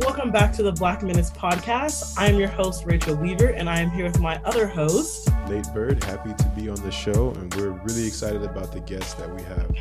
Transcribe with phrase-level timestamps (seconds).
[0.00, 2.18] welcome back to the Black Menaces podcast.
[2.18, 5.66] I am your host, Rachel Weaver, and I am here with my other host, Nate
[5.72, 6.04] Byrd.
[6.04, 9.42] Happy to be on the show, and we're really excited about the guests that we
[9.42, 9.74] have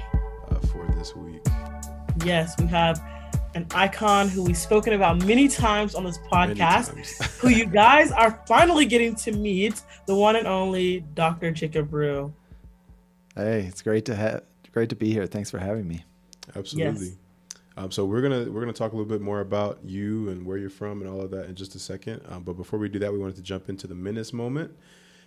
[0.50, 1.46] uh, for this week.
[2.24, 3.04] Yes, we have
[3.56, 8.42] an icon who we've spoken about many times on this podcast, who you guys are
[8.48, 11.52] finally getting to meet, the one and only Dr.
[11.52, 12.32] Jacob Rugh.
[13.36, 15.26] Hey, it's great to have great to be here.
[15.26, 16.06] Thanks for having me.
[16.56, 17.08] Absolutely.
[17.08, 17.16] Yes.
[17.78, 20.58] Um, so we're gonna we're gonna talk a little bit more about you and where
[20.58, 22.22] you're from and all of that in just a second.
[22.30, 24.72] Um, but before we do that, we wanted to jump into the Menace moment.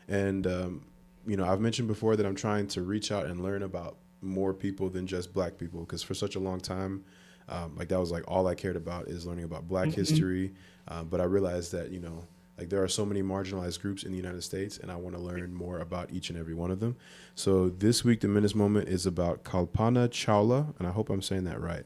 [0.09, 0.85] And um,
[1.27, 4.55] you know, I've mentioned before that I'm trying to reach out and learn about more
[4.55, 7.05] people than just Black people because for such a long time,
[7.49, 10.01] um, like that was like all I cared about is learning about Black mm-hmm.
[10.01, 10.55] history.
[10.89, 12.25] Um, but I realized that you know
[12.59, 15.21] like there are so many marginalized groups in the United States, and I want to
[15.21, 16.97] learn more about each and every one of them.
[17.35, 21.45] So this week, the Menace Moment is about Kalpana Chawla, and I hope I'm saying
[21.45, 21.85] that right.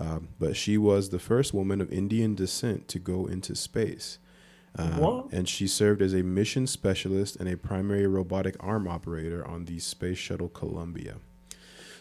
[0.00, 4.18] Um, but she was the first woman of Indian descent to go into space.
[4.78, 4.96] Uh,
[5.30, 9.78] and she served as a mission specialist and a primary robotic arm operator on the
[9.78, 11.16] Space Shuttle Columbia.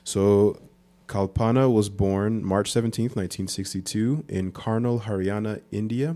[0.03, 0.61] So,
[1.07, 6.15] Kalpana was born March 17, 1962, in Karnal, Haryana, India.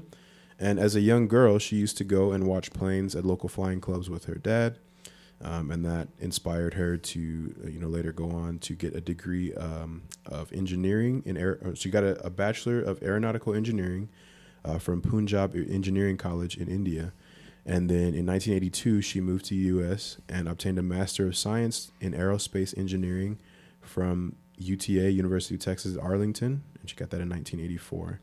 [0.59, 3.81] And as a young girl, she used to go and watch planes at local flying
[3.81, 4.77] clubs with her dad
[5.43, 9.01] um, and that inspired her to uh, you know later go on to get a
[9.01, 11.59] degree um, of engineering in air.
[11.63, 14.09] Uh, she got a, a bachelor of aeronautical engineering
[14.63, 17.11] uh, from Punjab Engineering College in India,
[17.65, 20.17] and then in 1982 she moved to the U.S.
[20.29, 23.37] and obtained a master of science in aerospace engineering
[23.81, 28.21] from UTA University of Texas at Arlington, and she got that in 1984.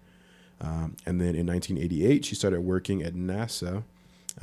[0.62, 3.84] Um, and then in 1988 she started working at NASA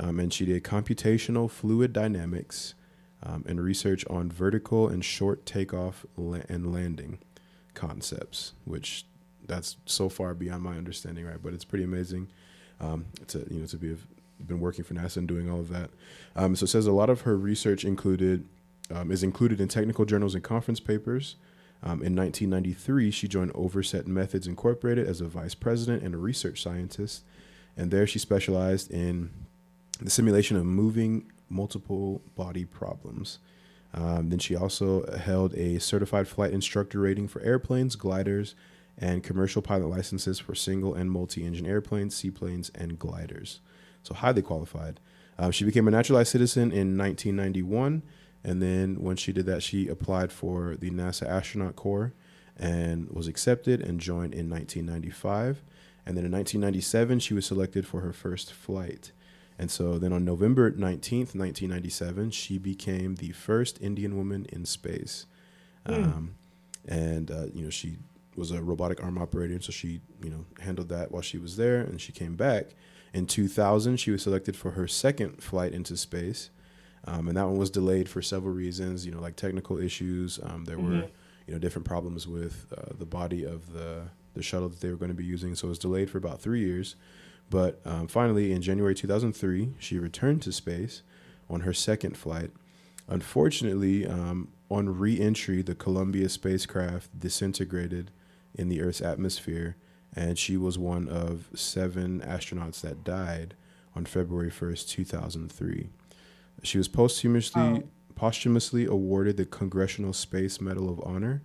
[0.00, 2.74] um, and she did computational fluid dynamics
[3.22, 7.18] um, and research on vertical and short takeoff la- and landing
[7.74, 9.06] concepts, which
[9.46, 11.42] that's so far beyond my understanding, right?
[11.42, 12.28] But it's pretty amazing
[12.80, 13.96] um, to you know to be
[14.46, 15.90] been working for NASA and doing all of that.
[16.36, 18.46] Um, so it says a lot of her research included
[18.94, 21.36] um, is included in technical journals and conference papers.
[21.80, 26.60] Um, in 1993, she joined Overset Methods Incorporated as a vice president and a research
[26.60, 27.22] scientist,
[27.76, 29.30] and there she specialized in
[30.00, 33.38] the simulation of moving multiple body problems.
[33.94, 38.54] Um, then she also held a certified flight instructor rating for airplanes, gliders,
[38.98, 43.60] and commercial pilot licenses for single and multi engine airplanes, seaplanes, and gliders.
[44.02, 45.00] So, highly qualified.
[45.38, 48.02] Um, she became a naturalized citizen in 1991.
[48.44, 52.12] And then, when she did that, she applied for the NASA Astronaut Corps
[52.56, 55.62] and was accepted and joined in 1995.
[56.04, 59.12] And then in 1997, she was selected for her first flight.
[59.58, 65.26] And so then on November 19th, 1997, she became the first Indian woman in space.
[65.86, 66.04] Mm.
[66.04, 66.34] Um,
[66.86, 67.96] and, uh, you know, she
[68.36, 69.60] was a robotic arm operator.
[69.60, 71.80] So she, you know, handled that while she was there.
[71.80, 72.66] And she came back.
[73.12, 76.50] In 2000, she was selected for her second flight into space.
[77.04, 80.38] Um, and that one was delayed for several reasons, you know, like technical issues.
[80.42, 81.00] Um, there mm-hmm.
[81.00, 81.08] were,
[81.46, 84.02] you know, different problems with uh, the body of the,
[84.34, 85.54] the shuttle that they were going to be using.
[85.54, 86.96] So it was delayed for about three years.
[87.50, 91.02] But um, finally, in January 2003, she returned to space
[91.48, 92.50] on her second flight.
[93.08, 98.10] Unfortunately, um, on re entry, the Columbia spacecraft disintegrated
[98.54, 99.76] in the Earth's atmosphere,
[100.14, 103.54] and she was one of seven astronauts that died
[103.94, 105.88] on February 1st, 2003.
[106.62, 107.82] She was posthumously, oh.
[108.14, 111.42] posthumously awarded the Congressional Space Medal of Honor.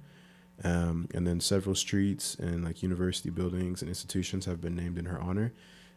[0.63, 5.05] Um, and then several streets and like university buildings and institutions have been named in
[5.05, 5.51] her honor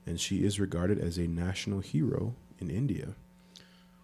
[0.06, 3.08] and she is regarded as a national hero in India.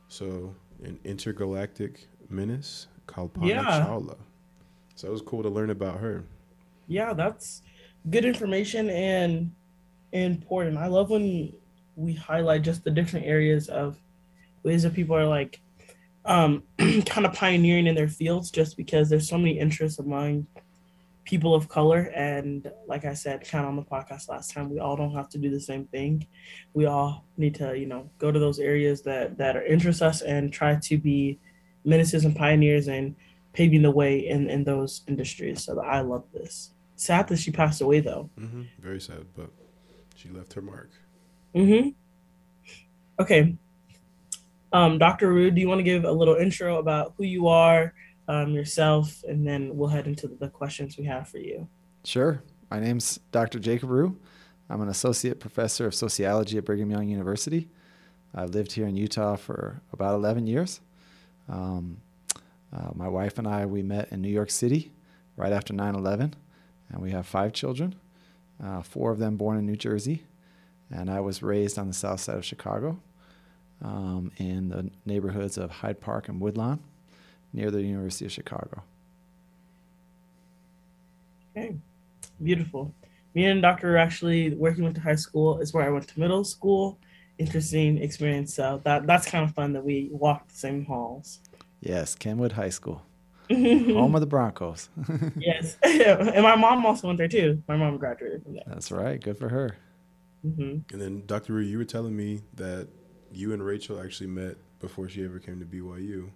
[0.08, 3.86] So, an intergalactic menace, Kalpana yeah.
[3.86, 4.16] Chawla.
[4.94, 6.24] So it was cool to learn about her.
[6.86, 7.62] Yeah, that's
[8.10, 9.52] good information and
[10.12, 10.78] important.
[10.78, 11.52] I love when
[11.96, 13.98] we highlight just the different areas of
[14.62, 15.60] ways that people are like
[16.24, 20.46] um kind of pioneering in their fields just because there's so many interests among
[21.24, 24.80] people of color and like i said kind of on the podcast last time we
[24.80, 26.26] all don't have to do the same thing.
[26.74, 30.22] We all need to you know go to those areas that that are interest us
[30.22, 31.38] and try to be
[31.84, 33.14] menaces and pioneers and
[33.52, 35.64] paving the way in in those industries.
[35.64, 36.72] So i love this.
[36.96, 38.30] Sad that she passed away though.
[38.38, 38.62] Mm-hmm.
[38.80, 39.50] very sad but
[40.16, 40.90] she left her mark.
[41.54, 41.90] Mm-hmm.
[43.20, 43.56] Okay.
[44.72, 47.94] Um dr Rugh, do you want to give a little intro about who you are
[48.32, 51.68] um, yourself, and then we'll head into the questions we have for you.
[52.04, 52.42] Sure.
[52.70, 53.58] My name's Dr.
[53.58, 54.16] Jacob Rugh.
[54.70, 57.68] I'm an associate professor of sociology at Brigham Young University.
[58.34, 60.80] I've lived here in Utah for about 11 years.
[61.48, 61.98] Um,
[62.74, 64.92] uh, my wife and I, we met in New York City
[65.36, 66.34] right after 9 11,
[66.90, 67.94] and we have five children.
[68.62, 70.24] uh, four of them born in New Jersey.
[70.90, 73.00] And I was raised on the south side of Chicago
[73.82, 76.80] um, in the neighborhoods of Hyde Park and Woodlawn
[77.52, 78.82] near the University of Chicago.
[81.56, 81.76] Okay,
[82.42, 82.94] beautiful.
[83.34, 86.44] Me and Doctor actually working with the high school is where I went to middle
[86.44, 86.98] school.
[87.38, 88.54] Interesting experience.
[88.54, 91.40] So that that's kind of fun that we walked the same halls.
[91.80, 93.02] Yes, Kenwood High School,
[93.50, 94.88] home of the Broncos.
[95.36, 97.62] yes, and my mom also went there too.
[97.68, 98.64] My mom graduated from there.
[98.66, 99.20] That's right.
[99.20, 99.76] Good for her.
[100.46, 100.92] Mm-hmm.
[100.92, 101.54] And then Dr.
[101.54, 102.88] Rugh, you were telling me that
[103.32, 106.30] you and Rachel actually met before she ever came to BYU.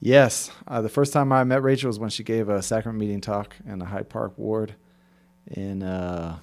[0.00, 3.20] Yes, uh, the first time I met Rachel was when she gave a sacrament meeting
[3.20, 4.74] talk in the Hyde Park ward.
[5.50, 6.38] In uh,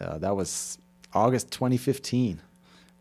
[0.00, 0.78] uh, that was
[1.12, 2.40] August 2015,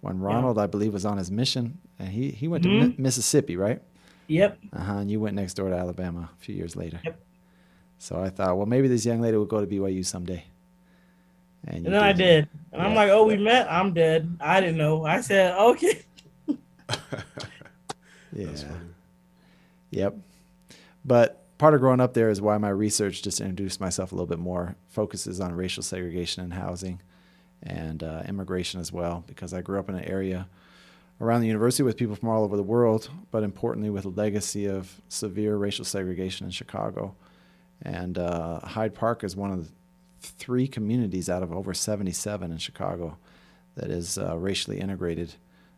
[0.02, 0.64] when Ronald, yeah.
[0.64, 2.82] I believe, was on his mission, and he he went mm-hmm.
[2.82, 3.82] to Mi- Mississippi, right?
[4.28, 4.60] Yep.
[4.74, 4.94] Uh huh.
[4.98, 7.00] And you went next door to Alabama a few years later.
[7.04, 7.20] Yep.
[7.98, 10.44] So I thought, well, maybe this young lady will go to BYU someday.
[11.66, 12.02] And, and then did.
[12.02, 12.88] I did, and yeah.
[12.88, 13.72] I'm like, oh, we met.
[13.72, 14.38] I'm dead.
[14.42, 15.06] I didn't know.
[15.06, 16.04] I said, okay.
[18.34, 18.48] yeah.
[19.96, 20.18] Yep.
[21.06, 24.28] But part of growing up there is why my research, just introduced myself a little
[24.28, 27.02] bit more, focuses on racial segregation in housing
[27.64, 30.48] and uh, immigration as well, because I grew up in an area
[31.22, 34.66] around the university with people from all over the world, but importantly with a legacy
[34.66, 37.16] of severe racial segregation in Chicago.
[37.82, 39.72] And uh, Hyde Park is one of the
[40.20, 43.18] three communities out of over 77 in Chicago
[43.76, 45.36] that is uh, racially integrated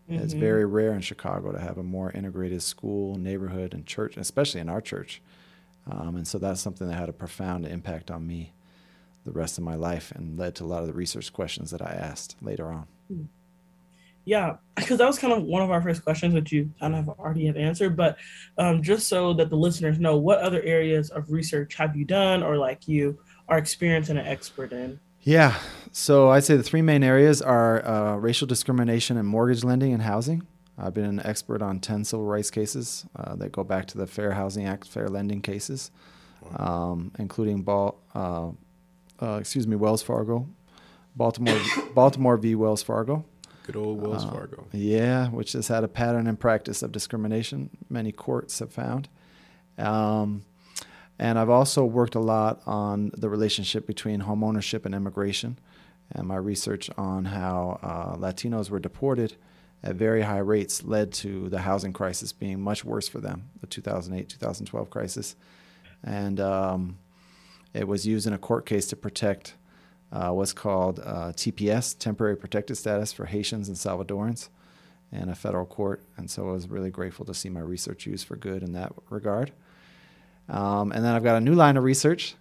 [0.09, 0.23] Mm-hmm.
[0.23, 4.61] It's very rare in Chicago to have a more integrated school, neighborhood, and church, especially
[4.61, 5.21] in our church.
[5.89, 8.53] Um, and so that's something that had a profound impact on me
[9.25, 11.81] the rest of my life and led to a lot of the research questions that
[11.81, 12.87] I asked later on.
[13.07, 13.23] Hmm.
[14.23, 17.07] Yeah, because that was kind of one of our first questions, which you kind of
[17.07, 17.95] already have answered.
[17.95, 18.17] But
[18.57, 22.43] um, just so that the listeners know, what other areas of research have you done
[22.43, 24.99] or like you are experienced and an expert in?
[25.27, 25.59] Yeah.
[25.91, 30.01] So I'd say the three main areas are uh, racial discrimination in mortgage lending and
[30.01, 30.47] housing.
[30.77, 34.07] I've been an expert on 10 civil rights cases uh, that go back to the
[34.07, 35.91] Fair Housing Act, fair lending cases,
[36.55, 38.51] um, including Ball, uh,
[39.21, 40.47] uh, excuse me, Wells Fargo,
[41.13, 41.59] Baltimore,
[41.93, 42.55] Baltimore v.
[42.55, 43.25] Wells Fargo.
[43.63, 44.65] Good old Wells uh, Fargo.
[44.71, 47.69] Yeah, which has had a pattern and practice of discrimination.
[47.89, 49.09] Many courts have found.
[49.77, 50.45] Um,
[51.19, 55.57] and I've also worked a lot on the relationship between homeownership and immigration,
[56.11, 59.35] and my research on how uh, Latinos were deported
[59.83, 63.67] at very high rates led to the housing crisis being much worse for them, the
[63.67, 65.35] 2008 2012 crisis.
[66.03, 66.97] And um,
[67.73, 69.55] it was used in a court case to protect
[70.11, 74.49] uh, what's called uh, TPS, temporary protected status for Haitians and Salvadorans,
[75.11, 76.01] in a federal court.
[76.17, 78.93] And so I was really grateful to see my research used for good in that
[79.09, 79.51] regard.
[80.49, 82.35] Um, and then I've got a new line of research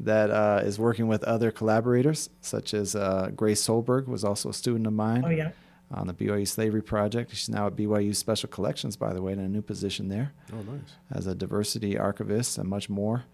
[0.00, 4.54] that uh, is working with other collaborators, such as uh, Grace Solberg was also a
[4.54, 5.52] student of mine oh, yeah.
[5.90, 7.30] on the BYU Slavery Project.
[7.30, 10.32] She's now at BYU Special Collections, by the way, in a new position there.
[10.52, 10.94] Oh, nice.
[11.12, 13.24] As a diversity archivist and much more.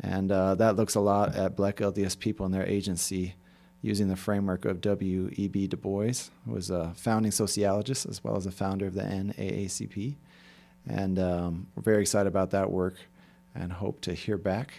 [0.00, 3.34] And uh, that looks a lot at Black LDS people and their agency
[3.80, 5.66] using the framework of W.E.B.
[5.66, 6.12] Du Bois,
[6.46, 10.16] who was a founding sociologist as well as a founder of the NAACP.
[10.88, 12.94] And um, we're very excited about that work
[13.54, 14.74] and hope to hear back.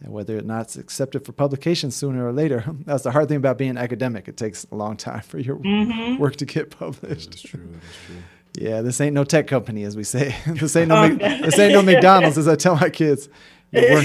[0.00, 3.36] And whether or not it's accepted for publication sooner or later, that's the hard thing
[3.36, 4.28] about being academic.
[4.28, 6.20] It takes a long time for your mm-hmm.
[6.20, 7.30] work to get published.
[7.30, 7.68] That's true.
[7.72, 8.16] That's true.
[8.58, 10.34] Yeah, this ain't no tech company, as we say.
[10.46, 13.28] this ain't no, this ain't no McDonald's, as I tell my kids.
[13.72, 14.04] Work,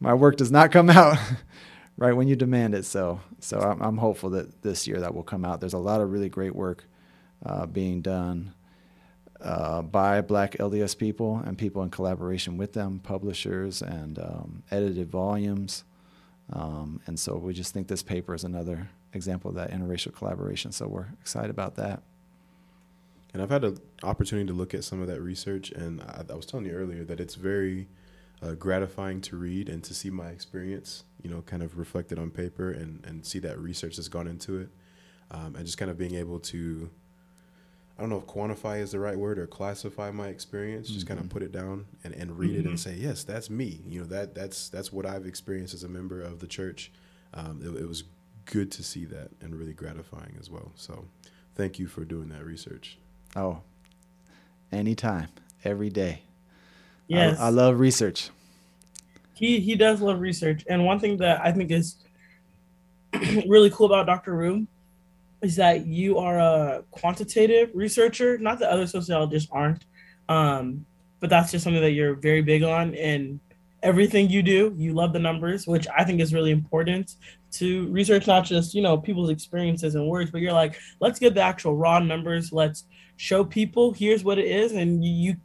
[0.00, 1.18] my work does not come out
[1.98, 2.86] right when you demand it.
[2.86, 5.60] So, so I'm, I'm, hopeful that this year that will come out.
[5.60, 6.86] There's a lot of really great work
[7.44, 8.54] uh, being done
[9.44, 15.10] uh, by Black LDS people and people in collaboration with them, publishers and um, edited
[15.10, 15.84] volumes.
[16.52, 20.72] Um, and so we just think this paper is another example of that interracial collaboration.
[20.72, 22.02] So we're excited about that.
[23.34, 26.34] And I've had an opportunity to look at some of that research, and I, I
[26.34, 27.88] was telling you earlier that it's very
[28.42, 32.30] uh, gratifying to read and to see my experience, you know, kind of reflected on
[32.30, 34.68] paper and, and see that research that's gone into it.
[35.30, 36.90] Um, and just kind of being able to
[37.96, 40.88] I don't know if quantify is the right word or classify my experience.
[40.88, 40.94] Mm-hmm.
[40.94, 42.60] Just kind of put it down and, and read mm-hmm.
[42.60, 42.90] it and mm-hmm.
[42.90, 43.80] say, yes, that's me.
[43.88, 46.90] You know that that's that's what I've experienced as a member of the church.
[47.34, 48.04] Um, it, it, was
[48.44, 50.72] good to see that and really gratifying as well.
[50.76, 51.04] So,
[51.56, 52.96] thank you for doing that research.
[53.34, 53.60] Oh,
[54.70, 55.28] anytime,
[55.64, 56.22] every day.
[57.08, 58.30] Yes, I, I love research.
[59.34, 61.96] He he does love research, and one thing that I think is
[63.46, 64.34] really cool about Dr.
[64.34, 64.66] Rugh
[65.44, 68.38] is that you are a quantitative researcher.
[68.38, 69.84] Not that other sociologists aren't,
[70.28, 70.86] um,
[71.20, 72.94] but that's just something that you're very big on.
[72.94, 73.40] And
[73.84, 74.74] everything you do.
[74.76, 77.14] You love the numbers, which I think is really important
[77.52, 81.34] to research not just you know people's experiences and words, but you're like, let's get
[81.34, 82.50] the actual raw numbers.
[82.50, 82.84] Let's
[83.16, 85.36] show people here's what it is, and you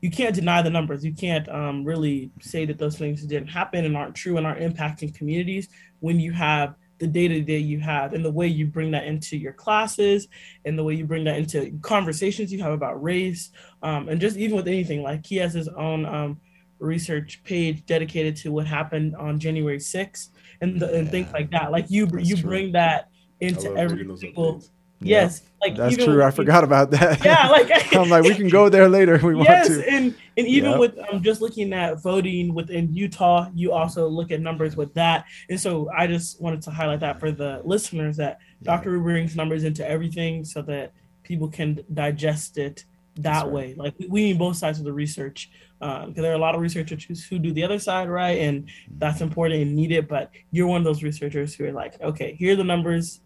[0.00, 1.04] you can't deny the numbers.
[1.04, 4.60] You can't um, really say that those things didn't happen and aren't true and aren't
[4.60, 5.68] impacting communities
[6.00, 9.04] when you have the day to day you have and the way you bring that
[9.04, 10.28] into your classes
[10.64, 13.50] and the way you bring that into conversations you have about race
[13.82, 16.40] um, and just even with anything like he has his own um,
[16.78, 20.28] research page dedicated to what happened on January 6th
[20.60, 21.70] and, the, and things like that.
[21.70, 22.48] Like you, That's you true.
[22.48, 23.08] bring that
[23.40, 24.62] into every single.
[25.00, 26.22] Yes, like that's true.
[26.22, 27.24] I forgot about that.
[27.24, 29.18] Yeah, like I'm like we can go there later.
[29.22, 29.90] We yes, want to.
[29.90, 30.80] and and even yep.
[30.80, 35.26] with um, just looking at voting within Utah, you also look at numbers with that.
[35.48, 38.76] And so I just wanted to highlight that for the listeners that yeah.
[38.76, 38.92] Dr.
[38.92, 42.84] Rugh brings numbers into everything so that people can digest it
[43.16, 43.52] that right.
[43.52, 43.74] way.
[43.76, 46.60] Like we need both sides of the research because um, there are a lot of
[46.60, 48.38] researchers who do the other side, right?
[48.38, 50.08] And that's important and needed.
[50.08, 53.20] But you're one of those researchers who are like, okay, here are the numbers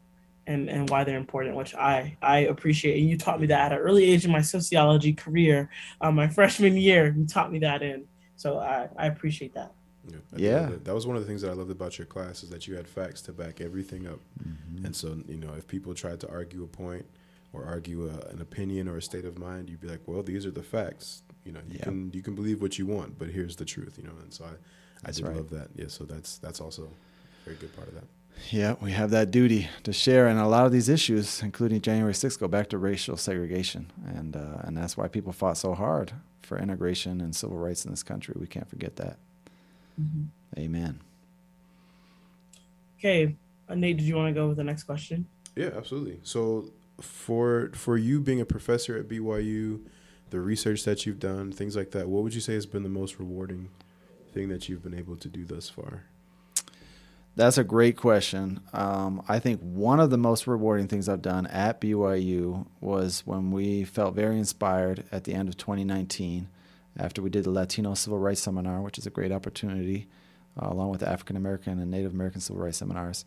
[0.51, 2.99] and, and why they're important, which I, I appreciate.
[2.99, 6.29] And you taught me that at an early age in my sociology career, um, my
[6.39, 8.07] freshman year, you taught me that in.
[8.37, 9.73] So I, I appreciate that.
[10.09, 10.67] Yeah, yeah.
[10.67, 12.67] That, that, was one of the things that I loved about your class is that
[12.67, 14.19] you had facts to back everything up.
[14.43, 14.87] Mm-hmm.
[14.87, 17.07] And so, you know, if people tried to argue a point,
[17.53, 20.47] or argue a, an opinion or a state of mind, you'd be like, well, these
[20.47, 21.23] are the facts.
[21.45, 21.85] You know, you yeah.
[21.85, 23.99] can you can believe what you want, but here's the truth.
[23.99, 25.37] You know, and so I, I did right.
[25.37, 25.69] love that.
[25.75, 28.05] Yeah, so that's that's also a very good part of that.
[28.51, 32.13] Yeah, we have that duty to share, and a lot of these issues, including January
[32.15, 36.13] 6th, go back to racial segregation, and uh, and that's why people fought so hard
[36.43, 38.35] for integration and civil rights in this country.
[38.39, 39.19] We can't forget that.
[40.01, 40.59] Mm-hmm.
[40.59, 41.01] Amen.
[42.99, 43.37] Okay,
[43.69, 45.27] uh, Nate, did you want to go with the next question?
[45.55, 46.21] Yeah, absolutely.
[46.23, 49.81] So for for you being a professor at BYU,
[50.31, 52.89] the research that you've done, things like that, what would you say has been the
[52.89, 53.69] most rewarding
[54.33, 56.05] thing that you've been able to do thus far?
[57.37, 58.61] That's a great question.
[58.73, 63.51] Um, I think one of the most rewarding things I've done at BYU was when
[63.51, 66.49] we felt very inspired at the end of 2019
[66.99, 70.09] after we did the Latino Civil Rights Seminar, which is a great opportunity,
[70.61, 73.25] uh, along with the African American and Native American Civil Rights Seminars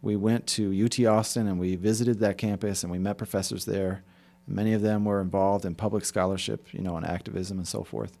[0.00, 4.02] we went to UT Austin and we visited that campus and we met professors there.
[4.46, 8.16] Many of them were involved in public scholarship, you know, and activism and so forth.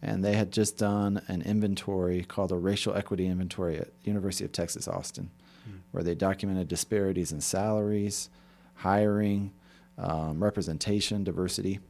[0.00, 4.52] And they had just done an inventory called a racial equity inventory at University of
[4.52, 5.30] Texas Austin,
[5.68, 5.78] mm.
[5.90, 8.30] where they documented disparities in salaries,
[8.74, 9.52] hiring,
[9.96, 11.80] um, representation, diversity.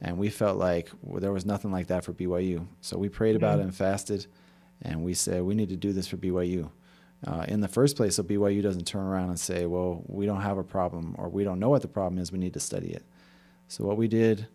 [0.00, 2.66] And we felt like well, there was nothing like that for BYU.
[2.80, 3.44] So we prayed mm-hmm.
[3.44, 4.26] about it and fasted,
[4.82, 6.70] and we said, we need to do this for BYU
[7.26, 10.40] uh, in the first place so BYU doesn't turn around and say, well, we don't
[10.40, 12.90] have a problem or we don't know what the problem is, we need to study
[12.90, 13.04] it.
[13.68, 14.46] So what we did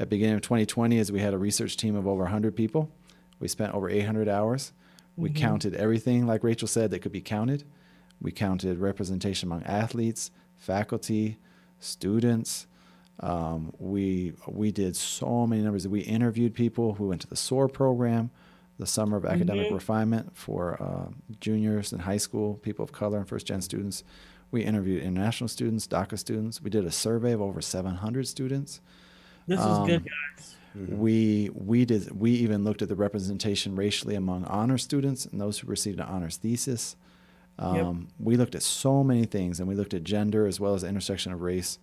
[0.00, 2.90] at the beginning of 2020 is we had a research team of over 100 people.
[3.38, 4.72] We spent over 800 hours.
[5.14, 5.38] We mm-hmm.
[5.38, 7.64] counted everything, like Rachel said, that could be counted.
[8.18, 11.36] We counted representation among athletes, faculty,
[11.80, 12.66] students.
[13.20, 15.86] Um, we we did so many numbers.
[15.86, 18.30] We interviewed people who went to the SOAR program
[18.78, 19.74] the Summer of Academic mm-hmm.
[19.74, 24.02] Refinement for uh, juniors in high school, people of color, and first gen students.
[24.50, 26.62] We interviewed international students, DACA students.
[26.62, 28.80] We did a survey of over 700 students.
[29.46, 30.54] This um, is good, guys.
[30.76, 30.98] Mm-hmm.
[30.98, 35.58] We we did we even looked at the representation racially among honor students and those
[35.58, 36.96] who received an honors thesis.
[37.58, 38.12] Um, yep.
[38.18, 40.88] We looked at so many things, and we looked at gender as well as the
[40.88, 41.78] intersection of race,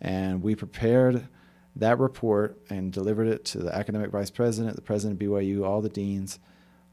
[0.00, 1.28] and we prepared
[1.76, 5.80] that report and delivered it to the academic vice president, the president of BYU, all
[5.80, 6.38] the deans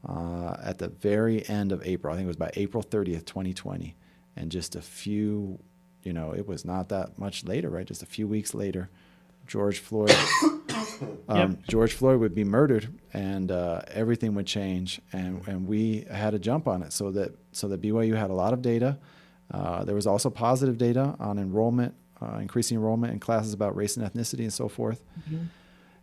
[0.08, 2.12] uh, at the very end of April.
[2.12, 3.96] I think it was by April 30th, 2020.
[4.36, 5.58] And just a few,
[6.02, 7.86] you know, it was not that much later, right?
[7.86, 8.88] Just a few weeks later,
[9.50, 10.14] George Floyd.
[11.28, 11.66] Um, yep.
[11.66, 16.38] George Floyd would be murdered, and uh, everything would change, and, and we had a
[16.38, 18.98] jump on it, so that so that BYU had a lot of data.
[19.50, 23.96] Uh, there was also positive data on enrollment uh, increasing enrollment in classes about race
[23.96, 25.02] and ethnicity and so forth.
[25.20, 25.44] Mm-hmm.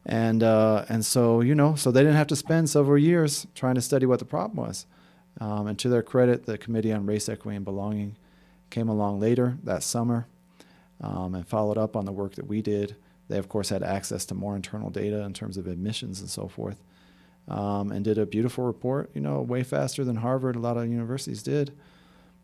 [0.05, 3.75] And uh, and so you know, so they didn't have to spend several years trying
[3.75, 4.85] to study what the problem was.
[5.39, 8.15] Um, and to their credit, the Committee on Race, Equity, and Belonging
[8.69, 10.27] came along later that summer
[11.01, 12.95] um, and followed up on the work that we did.
[13.29, 16.47] They, of course, had access to more internal data in terms of admissions and so
[16.47, 16.81] forth,
[17.47, 20.87] um, and did a beautiful report, you know, way faster than Harvard, a lot of
[20.87, 21.73] universities did.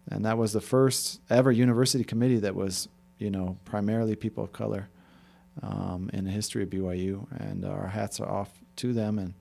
[0.09, 2.89] And that was the first ever university committee that was
[3.23, 4.89] you know, primarily people of color
[5.61, 9.17] um, in the history of BYU, and our hats are off to them.
[9.17, 9.33] And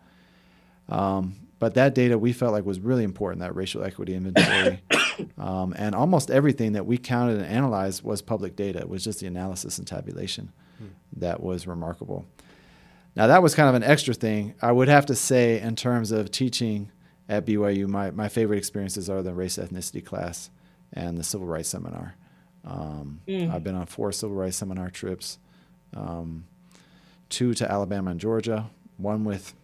[0.89, 4.81] um, but that data we felt like was really important, that racial equity inventory,
[5.39, 8.79] um, and almost everything that we counted and analyzed was public data.
[8.79, 11.21] It was just the analysis and tabulation hmm.
[11.21, 12.25] that was remarkable.
[13.15, 14.55] Now that was kind of an extra thing.
[14.63, 16.91] I would have to say, in terms of teaching
[17.29, 20.51] at BYU, my, my favorite experiences are the race ethnicity class
[20.93, 22.15] and the civil rights seminar.
[22.65, 23.53] Um, Mm.
[23.53, 25.39] I've been on four civil rights seminar trips,
[25.97, 26.45] um,
[27.29, 29.55] two to Alabama and Georgia, one with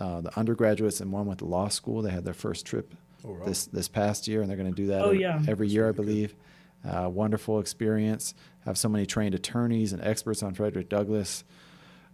[0.00, 2.02] uh, the undergraduates and one with the law school.
[2.02, 2.94] They had their first trip
[3.26, 3.44] Oh, wow.
[3.46, 5.42] this this past year, and they're going to do that Oh, every, yeah.
[5.48, 6.28] every That's year, I believe.
[6.30, 6.36] good.
[6.88, 8.34] Uh, wonderful experience.
[8.64, 11.44] Have so many trained attorneys and experts on Frederick Douglass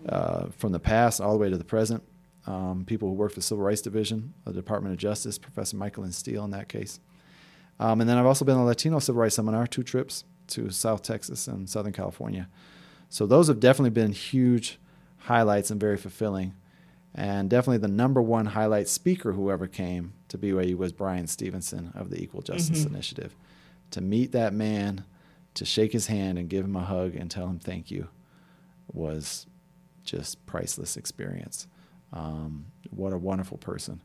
[0.08, 2.02] uh, from the past all the way to the present.
[2.46, 6.04] Um, people who work for the Civil Rights Division, the Department of Justice, Professor Michael
[6.04, 6.98] and Steele in that case.
[7.78, 10.70] Um, and then I've also been on a Latino Civil Rights Seminar, two trips to
[10.70, 12.48] South Texas and Southern California.
[13.08, 14.78] So those have definitely been huge
[15.18, 16.54] highlights and very fulfilling.
[17.14, 21.92] And definitely the number one highlight speaker who ever came to BYU was Bryan Stevenson
[21.94, 22.90] of the Equal Justice Mhm.
[22.94, 23.34] Initiative.
[23.92, 25.04] To meet that man,
[25.54, 28.08] to shake his hand and give him a hug and tell him thank you
[28.92, 29.46] was
[30.04, 31.66] just priceless experience.
[32.12, 34.02] Um, what a wonderful person.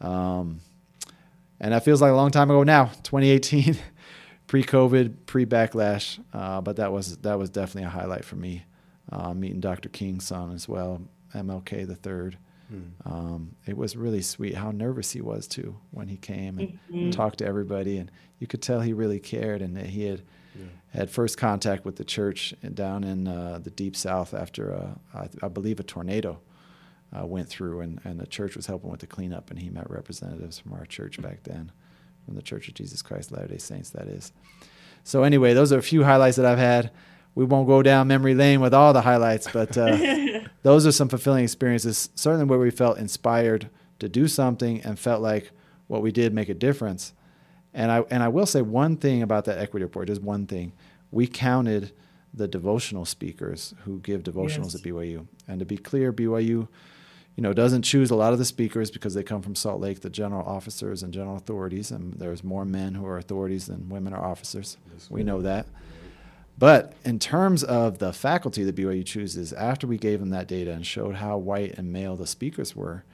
[0.00, 0.60] Um,
[1.58, 3.76] and that feels like a long time ago now, 2018,
[4.46, 6.22] pre-COVID, pre-backlash.
[6.32, 8.64] Uh, but that was that was definitely a highlight for me.
[9.10, 9.88] Uh, meeting Dr.
[9.88, 11.00] King's son as well,
[11.34, 12.38] MLK the third.
[12.68, 12.82] Hmm.
[13.04, 17.12] Um, it was really sweet how nervous he was too when he came and Mhm.
[17.12, 20.22] talked to everybody, and you could tell he really cared and that he had
[20.58, 20.64] Yeah.
[20.88, 25.28] had first contact with the church down in uh, the deep south after a, I,
[25.42, 26.40] I believe a tornado
[27.16, 29.88] uh, went through, and, and the church was helping with the cleanup, and he met
[29.88, 31.70] representatives from our church back then,
[32.24, 34.32] from the Church of Jesus Christ Latter Day Saints, that is.
[35.04, 36.90] So anyway, those are a few highlights that I've had.
[37.36, 39.96] We won't go down memory lane with all the highlights, but uh,
[40.62, 42.08] those are some fulfilling experiences.
[42.16, 43.68] Certainly where we felt inspired
[44.00, 45.52] to do something and felt like
[45.86, 47.12] what we did make a difference.
[47.74, 50.72] And I and I will say one thing about that equity report, just one thing.
[51.10, 51.92] We counted
[52.34, 54.74] the devotional speakers who give devotionals Yes.
[54.76, 55.26] at BYU.
[55.46, 56.68] And to be clear, BYU,
[57.36, 60.00] you know, doesn't choose a lot of the speakers because they come from Salt Lake,
[60.00, 64.12] the general officers and general authorities, and there's more men who are authorities than women
[64.14, 64.78] are officers.
[64.92, 65.66] Yes, We know that.
[66.58, 70.72] But in terms of the faculty that BYU chooses, after we gave them that data
[70.72, 73.04] and showed how white and male the speakers were,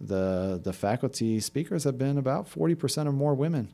[0.00, 3.68] the the faculty speakers have been about 40% or more women,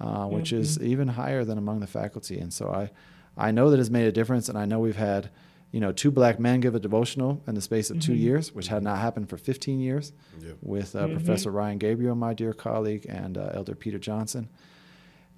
[0.00, 2.38] uh, which is even higher than among the faculty.
[2.38, 2.90] And so I,
[3.36, 5.30] I know that has made a difference, and I know we've had,
[5.72, 8.18] you know, two black men give a devotional in the space of two Mhm.
[8.20, 10.12] years, which had not happened for 15 years
[10.60, 11.12] with uh, Mhm.
[11.14, 14.48] Professor Ryan Gabriel, my dear colleague, and uh, Elder Peter Johnson.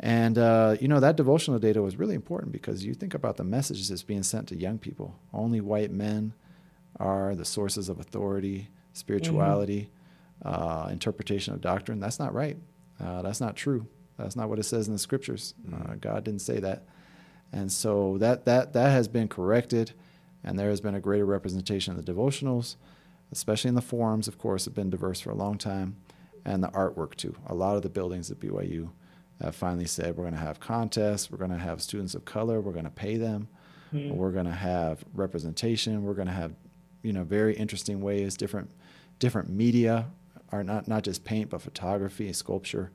[0.00, 3.44] And, uh, you know, that devotional data was really important because you think about the
[3.44, 5.16] messages that's being sent to young people.
[5.32, 6.34] Only white men
[6.98, 9.90] are the sources of authority, spirituality,
[10.44, 12.00] uh, interpretation of doctrine.
[12.00, 12.56] That's not right.
[13.00, 13.86] Uh, that's not true.
[14.18, 15.54] That's not what it says in the scriptures.
[15.72, 16.84] Uh, God didn't say that.
[17.52, 19.92] And so that, that, that has been corrected,
[20.42, 22.76] and there has been a greater representation of the devotionals,
[23.30, 25.96] especially in the forums, of course, have been diverse for a long time,
[26.44, 27.36] and the artwork too.
[27.46, 28.90] A lot of the buildings at BYU
[29.40, 32.60] have finally said we're going to have contests, we're going to have students of color,
[32.60, 33.48] we're going to pay them,
[33.92, 34.14] Mhm.
[34.14, 36.52] we're going to have representation, we're going to have,
[37.02, 38.70] you know, very interesting ways, different,
[39.18, 40.06] different media
[40.50, 42.90] are not not just paint but photography, sculpture.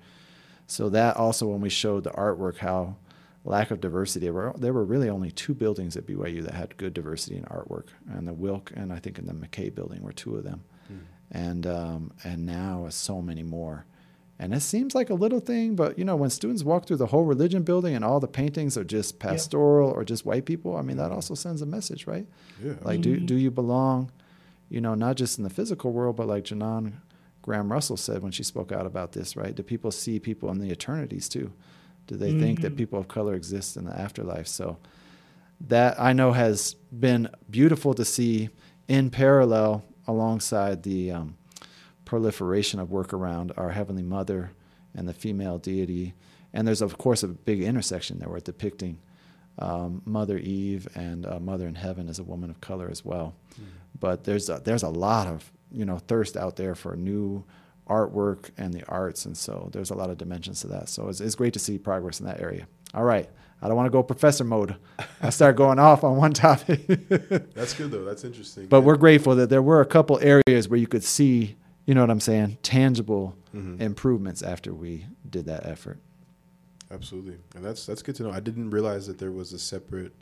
[0.68, 2.98] So that also, when we showed the artwork, how
[3.46, 4.26] lack of diversity.
[4.26, 7.44] There were, there were really only two buildings at BYU that had good diversity in
[7.46, 10.64] artwork, and the Wilk and I think in the McKay building were two of them,
[11.32, 13.86] and um, and now so many more.
[14.40, 17.08] And it seems like a little thing, but you know, when students walk through the
[17.08, 20.84] whole religion building and all the paintings are just pastoral or just white people, I
[20.84, 22.28] mean, that also sends a message, right?
[22.64, 22.74] Yeah.
[22.84, 24.12] Like, do do you belong,
[24.70, 26.94] you know, not just in the physical world, but like Janan
[27.42, 29.56] Graham Russell said when she spoke out about this, right?
[29.56, 31.52] Do people see people in the eternities too?
[32.06, 32.78] Do they think that Mhm.
[32.78, 34.48] people of color exist in the afterlife?
[34.48, 34.78] So
[35.68, 38.50] that I know has been beautiful to see
[38.88, 41.38] in parallel alongside the um,
[42.08, 44.52] proliferation of work around our Heavenly Mother
[44.96, 46.14] and the female deity.
[46.54, 48.30] And there's, of course, a big intersection there.
[48.30, 49.00] We're depicting
[49.60, 53.36] um, Mother Eve and uh, Mother in Heaven as a woman of color as well.
[54.00, 57.44] But there's a, there's a lot of you know thirst out there for new
[57.88, 60.90] artwork and the arts, and so there's a lot of dimensions to that.
[60.90, 62.68] So it's, it's great to see progress in that area.
[62.94, 63.28] All right,
[63.62, 64.76] I don't want to go professor mode.
[65.22, 66.86] I start going off on one topic.
[67.56, 68.06] That's good though.
[68.06, 68.68] That's interesting.
[68.68, 72.02] But we're grateful that there were a couple areas where you could see, you know
[72.02, 73.82] what I'm saying, tangible Mhm.
[73.82, 75.98] improvements after we did that effort.
[76.92, 78.32] Absolutely, and that's that's good to know.
[78.32, 80.14] I didn't realize that there was a separate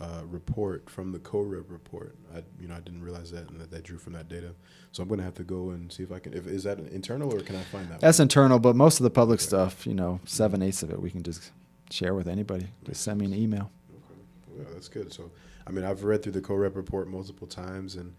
[0.00, 2.14] uh, report from the co-rep report.
[2.32, 4.54] I you know I didn't realize that and that they drew from that data.
[4.92, 6.34] So I'm going to have to go and see if I can.
[6.34, 8.00] If is that internal or can I find that?
[8.00, 8.26] That's one?
[8.26, 11.22] internal, but most of the public stuff, you know, seven eighths of it, we can
[11.24, 11.50] just
[11.90, 12.68] share with anybody.
[12.84, 13.72] Just send me an email.
[13.90, 14.58] Okay.
[14.62, 15.12] Yeah, that's good.
[15.12, 15.32] So
[15.68, 18.14] I mean, I've read through the co-rep report multiple times, and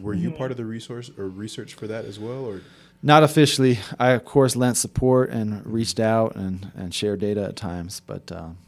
[0.00, 0.36] were you Mhm.
[0.38, 2.60] part of the resource or research for that as well, or
[3.04, 3.80] Not officially.
[3.98, 8.30] I of course lent support and reached out and and shared data at times, but
[8.30, 8.58] um,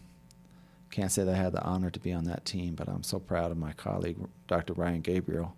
[0.90, 2.74] can't say that I had the honor to be on that team.
[2.74, 4.16] But I'm so proud of my colleague,
[4.48, 4.72] Dr.
[4.72, 5.54] Ryan Gabriel,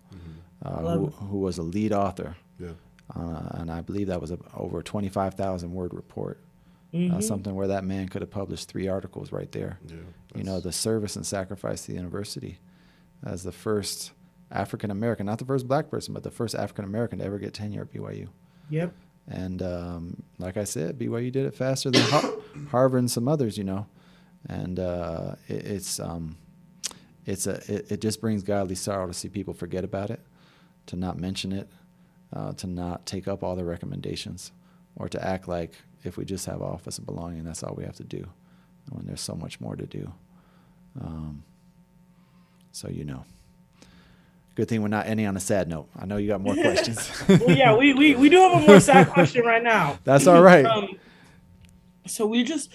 [0.63, 2.73] uh, who, who was a lead author, yeah,
[3.15, 6.39] uh, and I believe that was a, over a 25,000 word report.
[6.93, 7.23] Uh, Mhm.
[7.23, 9.77] something where that man could have published three articles right there.
[9.87, 9.95] yeah,
[10.35, 12.59] you know, the service and sacrifice to the university
[13.25, 14.11] as the first
[14.51, 17.53] African American, not the first black person, but the first African American to ever get
[17.53, 18.29] tenure at BYU.
[18.69, 18.93] Yep.
[19.27, 22.33] And um, like I said, BYU did it faster than Har-
[22.71, 23.87] Harvard and some others, you know.
[24.47, 26.37] And uh, it, it's um,
[27.25, 30.21] it's a it, it just brings godly sorrow to see people forget about it,
[30.85, 31.69] to not mention it,
[32.33, 34.53] uh, to not take up all the recommendations,
[34.95, 37.97] or to act like if we just have office of belonging, that's all we have
[37.97, 38.25] to do,
[38.91, 40.13] when there's so much more to do.
[41.01, 41.43] Um,
[42.77, 43.25] so you know.
[44.55, 45.89] Good thing we're not ending on a sad note.
[45.95, 47.11] I know you got more questions.
[47.27, 49.99] well, yeah, we, we we do have a more sad question right now.
[50.03, 50.65] That's all right.
[50.65, 50.89] Um,
[52.05, 52.71] so we just,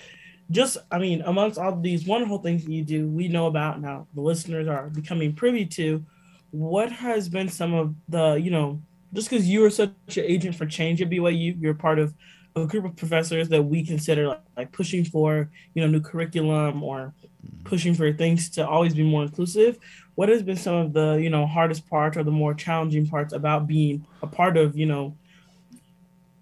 [0.51, 4.07] just I mean, amongst all these wonderful things that you do, we know about now.
[4.15, 6.05] The listeners are becoming privy to.
[6.51, 8.81] What has been some of the, you know,
[9.15, 12.15] just because you are such an agent for change at BYU, you're part of
[12.55, 16.83] a group of professors that we consider like, like pushing for, you know, new curriculum
[16.83, 17.15] or
[17.47, 17.65] mm-hmm.
[17.65, 19.79] pushing for things to always be more inclusive.
[20.15, 23.33] What has been some of the, you know, hardest parts or the more challenging parts
[23.33, 25.17] about being a part of, you know,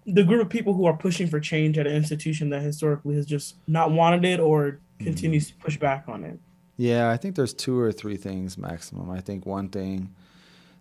[0.05, 3.25] the group of people who are pushing for change at an institution that historically has
[3.25, 5.05] just not wanted it or mm-hmm.
[5.05, 6.39] continues to push back on it.
[6.75, 9.09] Yeah, I think there's two or three things maximum.
[9.11, 10.13] I think one thing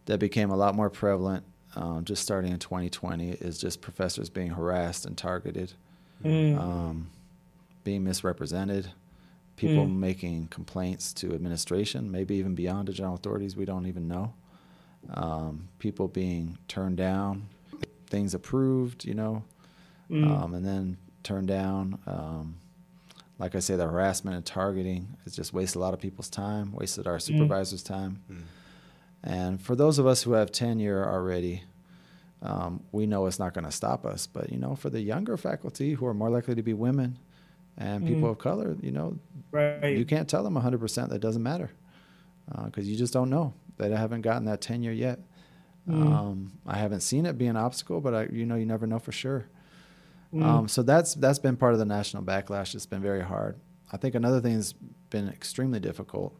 [0.06, 1.44] that became a lot more prevalent
[1.76, 5.72] um, just starting in 2020 is just professors being harassed and targeted,
[6.24, 6.58] Mm.
[6.58, 7.10] um,
[7.84, 8.92] being misrepresented,
[9.56, 9.96] people Mm.
[9.98, 13.56] making complaints to administration, maybe even beyond the general authorities.
[13.56, 14.34] We don't even know.
[15.10, 17.46] Um, people being turned down,
[18.06, 19.44] things approved, you know,
[20.10, 20.26] Mm.
[20.28, 21.98] um, and then turned down.
[22.06, 22.56] Um,
[23.38, 26.72] like I say, the harassment and targeting has just wasted a lot of people's time,
[26.72, 28.20] wasted our supervisors' time.
[29.24, 29.30] Mm.
[29.32, 31.64] And for those of us who have tenure already,
[32.42, 34.26] um, we know it's not going to stop us.
[34.26, 37.18] But you know, for the younger faculty who are more likely to be women
[37.76, 38.32] and people Mhm.
[38.32, 39.18] of color, you know,
[39.52, 39.96] right.
[39.96, 41.70] you can't tell them 100% that doesn't matter
[42.64, 43.52] because you just don't know.
[43.76, 45.20] They haven't gotten that tenure yet.
[45.88, 46.12] Mm.
[46.12, 48.98] Um, I haven't seen it be an obstacle, but I, you know, you never know
[48.98, 49.46] for sure.
[50.34, 50.42] Mm.
[50.44, 52.74] Um, so that's that's been part of the national backlash.
[52.74, 53.56] It's been very hard.
[53.92, 54.74] I think another thing that's
[55.10, 56.38] been extremely difficult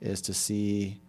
[0.00, 1.00] is to see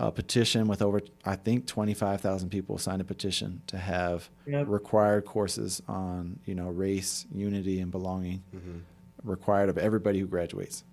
[0.00, 4.68] a petition with over I think 25,000 people signed a petition to have Yep.
[4.68, 8.82] required courses on you know race, unity, and belonging Mhm.
[9.24, 10.84] required of everybody who graduates.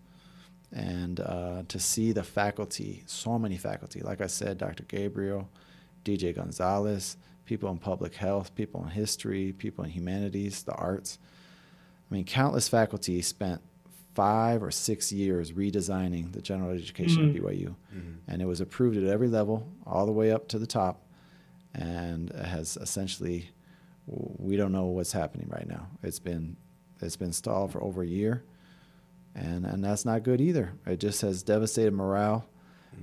[0.72, 4.84] And uh, to see the faculty, so many faculty, like I said, Dr.
[4.88, 5.50] Gabriel,
[6.04, 7.16] DJ Gonzalez,
[7.46, 11.20] people in public health, people in history, people in humanities, the arts.
[12.10, 13.62] I mean, countless faculty spent
[14.16, 17.30] five or six years redesigning the general education Mhm.
[17.36, 17.76] at BYU.
[17.94, 18.16] Mhm.
[18.28, 21.04] And it was approved at every level, all the way up to the top,
[21.74, 23.50] and has essentially,
[24.08, 25.88] we don't know what's happening right now.
[26.02, 26.56] It's been,
[27.02, 28.44] it's been stalled for over a year,
[29.36, 30.72] and and that's not good either.
[30.86, 32.46] It just has devastated morale,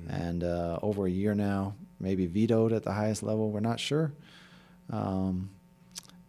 [0.09, 3.51] and uh, over a year now, maybe vetoed at the highest level.
[3.51, 4.12] We're not sure,
[4.88, 5.51] um,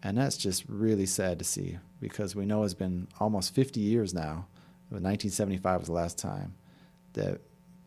[0.04, 4.14] and that's just really sad to see because we know it's been almost 50 years
[4.14, 4.48] now.
[5.02, 6.54] 1975 was the last time
[7.14, 7.40] that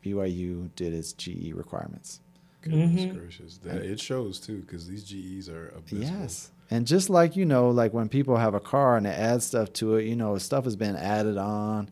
[0.04, 2.20] BYU did its GE requirements.
[2.62, 3.18] Goodness Mhm.
[3.18, 6.02] gracious, that it shows too because these GEs are abysmal.
[6.02, 6.50] Yes.
[6.70, 9.72] And just like, you know, like when people have a car and they add stuff
[9.74, 11.90] to it, you know, stuff has been added on.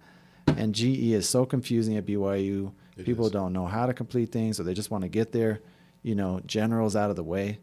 [0.49, 2.73] And GE is so confusing at BYU.
[2.97, 3.33] It people is.
[3.33, 5.61] don't know how to complete things, or they just want to get their,
[6.03, 7.59] you know, generals out of the way.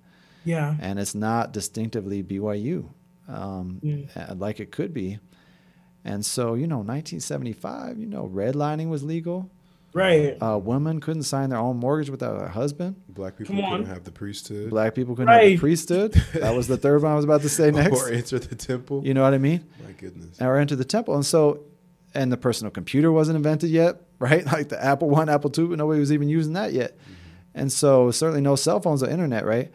[0.46, 0.76] Yeah.
[0.80, 2.90] And it's not distinctively BYU
[3.28, 4.40] um, Mm.
[4.40, 5.20] like it could be.
[6.04, 9.50] And so, you know, 1975, you know, redlining was legal.
[9.94, 10.38] Right.
[10.42, 12.96] Uh, women couldn't sign their own mortgage without a husband.
[13.10, 16.14] Black people Come couldn't have the priesthood Black people couldn't have the priesthood.
[16.34, 18.02] That was the third one I was about to say next.
[18.02, 19.06] or enter the temple.
[19.06, 19.66] You know what I mean?
[19.86, 20.40] My goodness.
[20.40, 21.16] or enter the temple.
[21.16, 21.66] And so,
[22.14, 24.46] and the personal computer wasn't invented yet, right?
[24.46, 26.98] Like the Apple One, Apple Two, but nobody was even using that yet.
[27.54, 29.72] And so, certainly no cell phones or internet, right?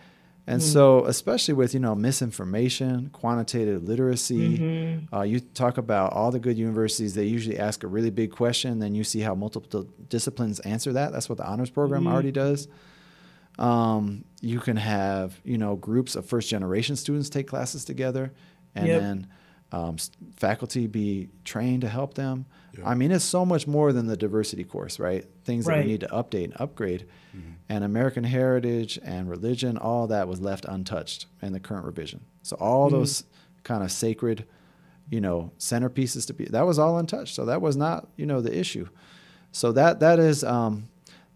[0.49, 5.09] And so, especially with you know misinformation, quantitative literacy, Mhm.
[5.13, 7.15] uh, you talk about all the good universities.
[7.15, 11.11] They usually ask a really big question, then you see how multiple disciplines answer that.
[11.13, 12.13] That's what the honors program Mhm.
[12.13, 12.69] already does.
[13.59, 18.33] Um, you can have you know groups of first generation students take classes together,
[18.75, 19.01] and Yep.
[19.01, 19.27] then
[19.73, 19.97] um,
[20.37, 22.47] faculty be trained to help them.
[22.79, 22.89] Yeah.
[22.89, 25.27] I mean, it's so much more than the diversity course, right?
[25.45, 25.85] Things that Right.
[25.85, 27.05] we need to update and upgrade.
[27.69, 27.73] Mm-hmm.
[27.75, 32.21] And American heritage and religion, all that was left untouched in the current revision.
[32.43, 33.25] So all those
[33.65, 34.47] kind of sacred,
[35.11, 37.35] you know, centerpieces to be that was all untouched.
[37.35, 38.89] So that was not, you know, the issue.
[39.53, 40.89] So that that is um,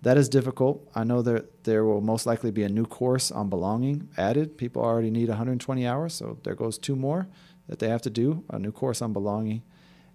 [0.02, 0.88] that is difficult.
[0.94, 4.56] I know that there will most likely be a new course on belonging added.
[4.56, 7.28] People already need 120 hours, so there goes two more
[7.68, 9.62] that they have to do a new course on belonging,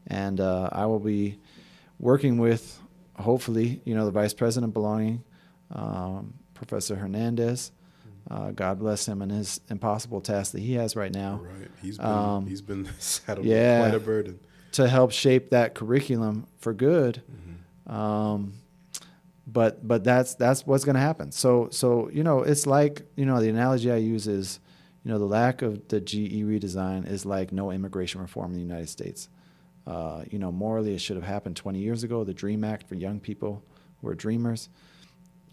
[0.07, 1.39] and uh, I will be
[1.99, 2.79] working with
[3.17, 5.23] hopefully you know the vice president of belonging,
[5.71, 7.71] um, Professor Hernandez.
[8.29, 11.69] Uh, God bless him and his impossible task that he has right now Right.
[11.81, 13.81] He's been Um, he's been saddled yeah.
[13.81, 14.39] with quite a burden.
[14.73, 17.21] to help shape that curriculum for good.
[17.87, 18.53] Um,
[19.47, 21.31] but but that's that's what's going to happen.
[21.31, 24.59] So so you know it's like you know the analogy I use is
[25.03, 28.61] you know the lack of the GE redesign is like no immigration reform in the
[28.63, 29.29] United States.
[29.85, 32.23] Uh, you know morally it should have happened 20 years ago.
[32.23, 33.63] The Dream Act for young people
[34.01, 34.69] who are dreamers.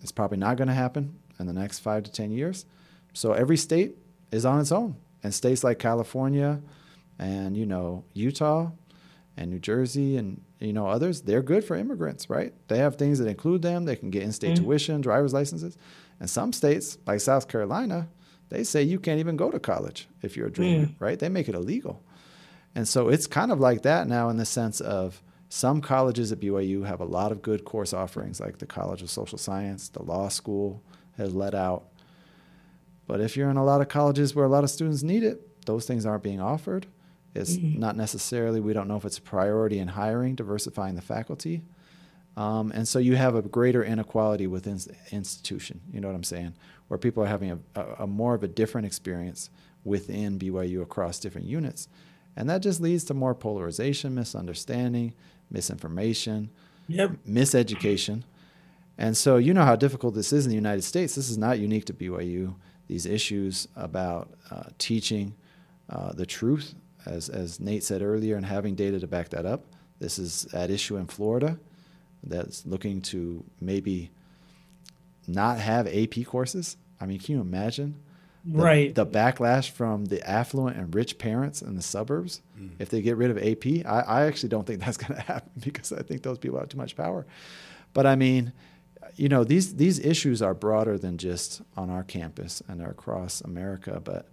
[0.03, 2.67] It's probably not going to happen in the next five to 10 years.
[3.13, 3.97] So every state
[4.31, 4.97] is on its own.
[5.23, 6.61] And states like California
[7.19, 8.71] and, you know, Utah
[9.37, 12.53] and New Jersey and, you know, others, they're good for immigrants, right?
[12.69, 13.85] They have things that include them.
[13.85, 14.65] They can get in state Mhm.
[14.65, 15.77] tuition, driver's licenses.
[16.19, 18.09] And some states, like South Carolina,
[18.49, 20.95] they say you can't even go to college if you're a dreamer, Mm.
[20.99, 21.19] right?
[21.19, 22.03] They make it illegal.
[22.75, 26.41] And so it's kind of like that now in the sense of some colleges at
[26.41, 30.03] BYU have a lot of good course offerings, like the College of Social Science, the
[30.03, 30.83] law school
[31.19, 31.85] has let out.
[33.07, 35.67] But if you're in a lot of colleges where a lot of students need it,
[35.67, 36.87] those things aren't being offered.
[37.35, 37.79] It's Mhm.
[37.79, 41.63] not necessarily, we don't know if it's a priority in hiring, diversifying the faculty.
[42.35, 45.83] Um, and so you have a greater inequality within the institution.
[45.93, 46.55] You know what I'm saying?
[46.89, 49.51] Where people are having a, a, a more of a different experience
[49.85, 51.89] within BYU across different units.
[52.37, 55.13] And that just leads to more polarization, misunderstanding,
[55.53, 56.51] misinformation,
[56.89, 57.13] Yep.
[57.29, 58.23] miseducation.
[58.99, 61.15] And so you know how difficult this is in the United States.
[61.15, 62.55] This is not unique to BYU.
[62.89, 65.35] These issues about uh, teaching
[65.89, 66.75] uh, the truth,
[67.07, 69.65] as, as Nate said earlier, and having data to back that up.
[69.99, 71.59] This is at issue in Florida
[72.23, 74.11] that's looking to maybe
[75.27, 76.77] not have AP courses.
[77.01, 77.95] I mean, can you imagine?
[78.45, 78.95] The, right.
[78.95, 82.43] the backlash from the affluent and rich parents in the suburbs
[82.81, 83.87] if they get rid of AP.
[83.87, 86.69] I, I actually don't think that's going to happen because I think those people have
[86.69, 87.25] too much power.
[87.95, 88.53] But I mean,
[89.17, 93.41] you know, these these issues are broader than just on our campus and are across
[93.43, 94.01] America.
[94.03, 94.29] But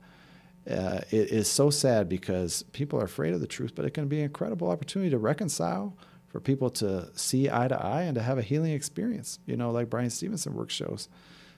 [0.69, 3.73] uh, it is so sad because people are afraid of the truth.
[3.75, 5.95] But it can be an incredible opportunity to reconcile,
[6.27, 9.39] for people to see eye to eye, and to have a healing experience.
[9.45, 11.09] You know, like Bryan Stevenson work shows.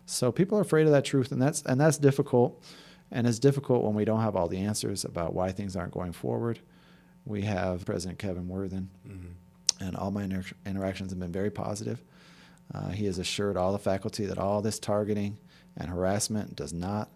[0.05, 2.61] So people are afraid of that truth, and that's and that's difficult.
[3.13, 6.13] And it's difficult when we don't have all the answers about why things aren't going
[6.13, 6.59] forward.
[7.25, 8.89] We have President Kevin Worthen,
[9.79, 12.01] and all my inter- interactions have been very positive.
[12.73, 15.37] Uh, he has assured all the faculty that all this targeting
[15.77, 17.09] and harassment does not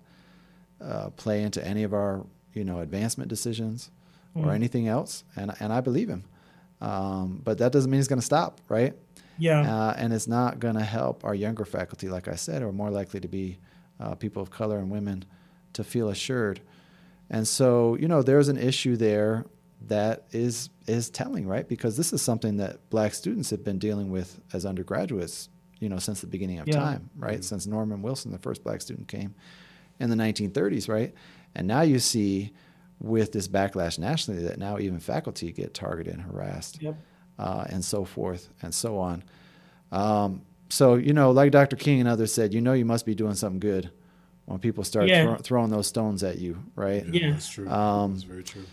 [0.82, 3.90] uh, play into any of our, you know, advancement decisions
[4.36, 4.54] or Mhm.
[4.56, 6.24] anything else, and and I believe him.
[6.82, 8.94] Um, but that doesn't mean he's going to stop, right?
[9.38, 9.62] Yeah.
[9.90, 12.90] Uh, and it's not going to help our younger faculty, like I said, are more
[12.92, 13.58] likely to be
[14.00, 15.26] uh, people of color and women
[15.74, 16.62] to feel assured.
[17.30, 19.46] And so, you know, there's an issue there
[19.88, 21.68] that is is telling, right?
[21.68, 25.98] Because this is something that black students have been dealing with as undergraduates, you know,
[25.98, 26.76] since the beginning of Yeah.
[26.76, 27.44] time, right?
[27.44, 29.34] Since Norman Wilson, the first black student, came
[30.00, 31.14] in the 1930s, right?
[31.56, 32.52] And now you see
[33.00, 36.96] with this backlash nationally that now even faculty get targeted and harassed Yep.
[37.40, 39.24] Uh, and so forth and so on.
[39.92, 41.76] Um, so, you know, like Dr.
[41.76, 43.92] King and others said, you know, you must be doing something good
[44.46, 45.24] when people start Yeah.
[45.26, 47.06] thro- throwing those stones at you, right?
[47.06, 47.32] Yeah.
[47.32, 47.70] That's true.
[47.70, 48.64] Um, That's very true.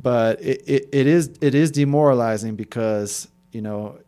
[0.00, 3.98] But it, it, it is it is demoralizing because you know,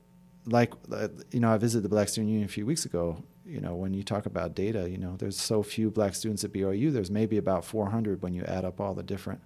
[0.46, 3.22] like uh, you know, I visited the Black Student Union a few weeks ago.
[3.44, 6.53] You know, when you talk about data, you know, there's so few black students at
[6.53, 6.90] BYU.
[6.92, 9.40] There's maybe about 400 when you add up all the different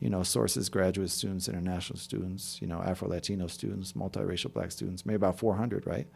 [0.00, 5.04] you know, sources, graduate students, international students, you know, Afro Latino students, multiracial black students,
[5.04, 6.06] maybe about 400, right?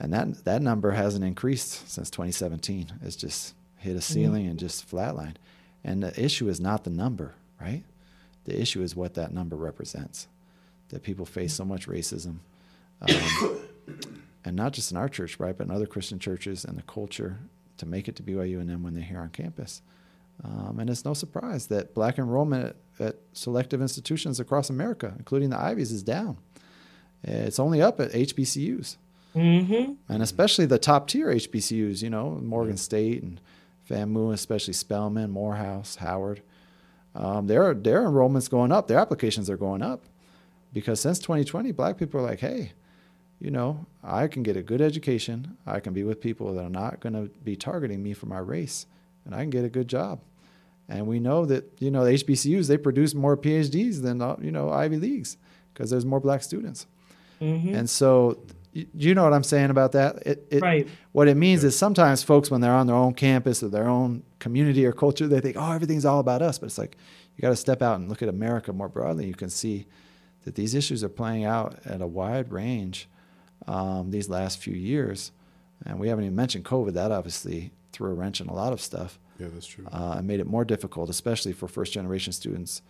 [0.00, 2.92] And that that number hasn't increased since 2017.
[3.02, 5.36] It's just hit a ceiling and just flatlined.
[5.84, 7.84] And the issue is not the number, right?
[8.44, 10.26] The issue is what that number represents.
[10.88, 12.38] That people face so much racism,
[13.02, 13.60] um,
[14.44, 17.38] and not just in our church, right, but in other Christian churches and the culture
[17.76, 19.82] to make it to BYU and then when they're here on campus.
[20.44, 25.50] Um, and it's no surprise that black enrollment at, at selective institutions across America, including
[25.50, 26.38] the Ivies, is down.
[27.24, 28.96] It's only up at HBCUs,
[29.34, 29.92] Mm-hmm.
[30.08, 32.02] and especially the top tier HBCUs.
[32.02, 33.40] You know, Morgan State and
[33.88, 36.42] FAMU, especially Spelman, Morehouse, Howard.
[37.14, 40.04] um, their their enrollments going up, their applications are going up,
[40.72, 42.72] because since 2020, black people are like, hey,
[43.40, 46.70] you know, I can get a good education, I can be with people that are
[46.70, 48.86] not going to be targeting me for my race,
[49.24, 50.20] and I can get a good job.
[50.88, 54.50] And we know that you know the HBCUs they produce more PhDs than uh, you
[54.50, 55.36] know Ivy Leagues
[55.74, 56.86] because there's more black students.
[57.40, 57.74] Mhm.
[57.76, 58.38] And so,
[58.74, 60.26] y- you know what I'm saying about that?
[60.26, 60.88] It, it, right.
[61.12, 64.22] What it means is sometimes folks, when they're on their own campus or their own
[64.40, 66.58] community or culture, they think, oh, everything's all about us.
[66.58, 66.96] But it's like
[67.36, 69.26] you got to step out and look at America more broadly.
[69.26, 69.86] You can see
[70.44, 73.08] that these issues are playing out at a wide range
[73.68, 75.30] um, these last few years.
[75.86, 76.94] And we haven't even mentioned COVID.
[76.94, 79.86] That obviously threw a wrench in a lot of stuff Yeah, that's true.
[79.92, 82.82] uh, and made it more difficult, especially for first generation students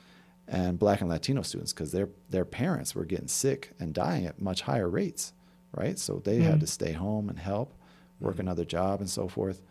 [0.46, 4.40] and Black and Latino students, because their their parents were getting sick and dying at
[4.40, 5.32] much higher rates,
[5.72, 5.98] right?
[5.98, 6.60] So they had Mm.
[6.60, 7.74] to stay home and help,
[8.18, 9.62] work another job, and so forth.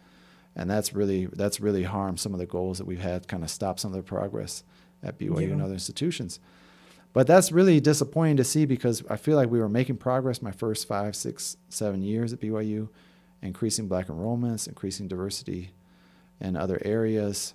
[0.56, 3.50] And that's really that's really harmed some of the goals that we've had, kind of
[3.50, 4.64] stop some of the progress
[5.04, 6.40] at BYU and other institutions.
[7.14, 10.52] But that's really disappointing to see because I feel like we were making progress my
[10.52, 12.90] first five, six, seven years at BYU,
[13.42, 15.72] increasing black enrollments, increasing diversity
[16.40, 17.54] in other areas.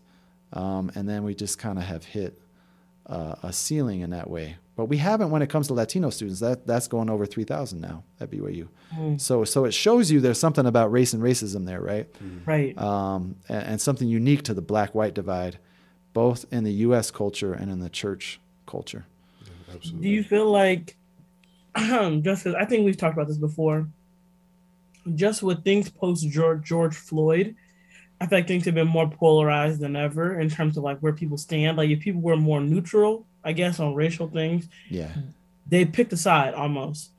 [0.52, 2.40] Um, and then we just kind of have hit
[3.06, 4.56] uh, a ceiling in that way.
[4.74, 6.40] But we haven't when it comes to Latino students.
[6.40, 8.68] That that's going over 3,000 now at BYU.
[8.94, 9.20] Mm.
[9.20, 12.08] So so it shows you there's something about race and racism there, right?
[12.46, 12.76] Right.
[12.78, 15.58] Um, and, and something unique to the black-white divide,
[16.14, 17.10] both in the U.S.
[17.10, 19.04] culture and in the church culture.
[19.42, 20.08] Yeah, absolutely.
[20.08, 20.96] Do you feel like,
[21.76, 23.88] just because I think we've talked about this before,
[25.14, 27.54] just with things post George George Floyd,
[28.20, 31.12] I feel like things have been more polarized than ever in terms of like where
[31.12, 31.76] people stand.
[31.76, 35.10] Like if people were more neutral, I guess on racial things, Yeah,
[35.68, 37.10] they picked a side almost,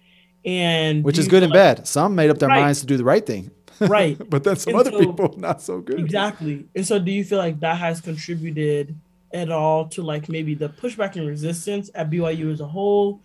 [0.45, 1.87] and which is good and like- bad.
[1.87, 2.61] Some made up their Right.
[2.61, 4.17] minds to do the right thing, Right.
[4.29, 5.99] but then some And other so- people not so good.
[5.99, 6.65] Exactly.
[6.75, 8.95] And so do you feel like that has contributed
[9.33, 13.19] at all to like maybe the pushback and resistance at BYU as a whole?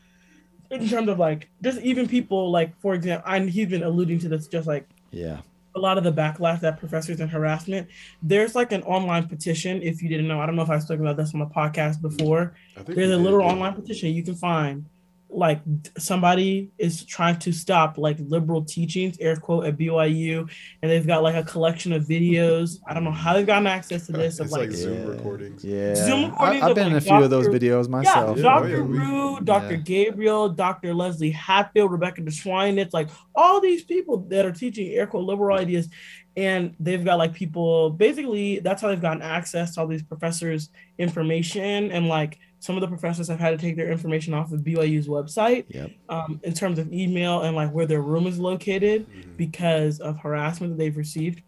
[0.70, 4.28] In terms of like just even people like for example, and he's been alluding to
[4.28, 5.40] this just like Yeah,
[5.74, 7.88] a lot of the backlash that professors and harassment.
[8.22, 10.40] There's like an online petition, if you didn't know.
[10.40, 12.54] I don't know if I was talking about this on the podcast before.
[12.76, 13.46] I think There's a did, little yeah.
[13.46, 14.85] online petition you can find.
[15.31, 15.61] Like
[15.99, 20.49] somebody is trying to stop like liberal teachings, air quote, at BYU,
[20.83, 22.79] and they've got like a collection of videos.
[22.87, 24.41] I don't know how they've gotten access to this.
[24.41, 25.05] Of It's like like, Zoom Yeah.
[25.11, 25.64] recordings.
[25.64, 25.95] yeah.
[25.95, 28.38] Zoom recordings I've of, been in a like, few of those videos myself.
[28.38, 28.64] Yeah, Dr.
[28.64, 29.75] oh, yeah, we- Rugh, Dr.
[29.75, 29.81] Yeah.
[29.81, 30.95] Gabriel, Dr.
[30.95, 32.79] Leslie Hadfield, Rebecca DeSwine.
[32.95, 35.88] like all these people that are teaching air quote liberal ideas,
[36.37, 37.91] and they've got like people.
[37.91, 42.81] Basically, that's how they've gotten access to all these professors' information, and like some of
[42.81, 45.93] the professors have had to take their information off of BYU's website Yep.
[46.09, 49.37] um, in terms of email and like where their room is located Mhm.
[49.37, 51.41] because of harassment that they've received.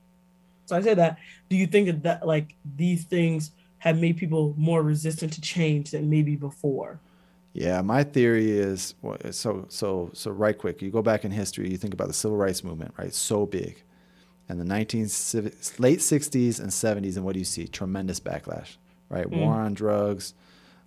[0.67, 1.19] So I say that.
[1.49, 5.91] Do you think that, that like these things have made people more resistant to change
[5.91, 7.01] than maybe before?
[7.55, 8.95] Yeah, my theory is
[9.33, 10.31] so so so.
[10.31, 13.13] Right quick, you go back in history, you think about the civil rights movement, right?
[13.13, 13.83] So big,
[14.51, 15.03] and the 19
[15.79, 17.69] late 60s and 70s, and what do you see?
[17.69, 18.77] Tremendous backlash,
[19.09, 19.31] right?
[19.31, 19.39] Mm.
[19.39, 20.35] War on drugs,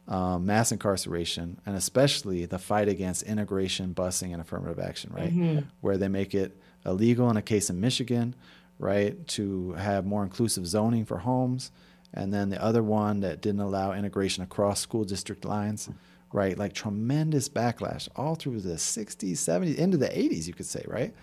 [0.10, 5.34] um, mass incarceration, and especially the fight against integration, busing, and affirmative action, right?
[5.34, 5.63] Mhm.
[5.80, 8.36] Where they make it illegal in a case in Michigan,
[8.80, 11.71] right, to have more inclusive zoning for homes,
[12.13, 15.89] and then the other one that didn't allow integration across school district lines,
[16.34, 16.58] right?
[16.58, 21.13] Like tremendous backlash all through the 60s, 70s, into the 80s, you could say, right?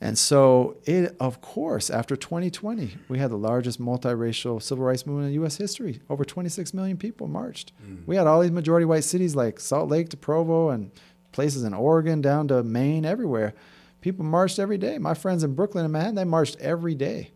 [0.00, 5.28] And so, it of course, after 2020, we had the largest multiracial civil rights movement
[5.28, 5.56] in U.S.
[5.56, 6.00] history.
[6.08, 7.72] Over 26 million people marched.
[7.84, 8.06] Mm.
[8.06, 10.92] We had all these majority white cities like Salt Lake to Provo and
[11.32, 13.54] places in Oregon down to Maine, everywhere.
[14.00, 14.98] People marched every day.
[14.98, 17.32] My friends in Brooklyn and Manhattan, they marched every day,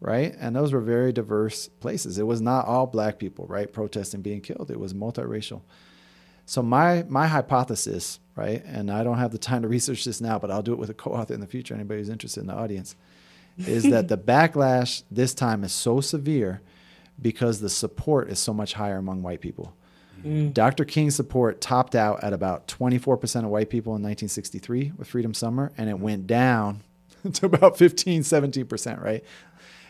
[0.00, 0.34] right?
[0.40, 2.18] And those were very diverse places.
[2.18, 4.72] It was not all black people, right, protesting being killed.
[4.72, 5.62] It was multiracial.
[6.44, 10.38] So my my hypothesis, right, and I don't have the time to research this now,
[10.38, 11.74] but I'll do it with a co-author in the future.
[11.74, 12.96] Anybody who's interested in the audience,
[13.58, 16.60] is that the backlash this time is so severe
[17.20, 19.74] because the support is so much higher among white people.
[20.24, 20.52] Mm.
[20.52, 20.84] Dr.
[20.84, 25.72] King's support topped out at about 24% of white people in 1963 with Freedom Summer,
[25.76, 26.82] and it went down
[27.32, 29.24] to about 15, 17%, right?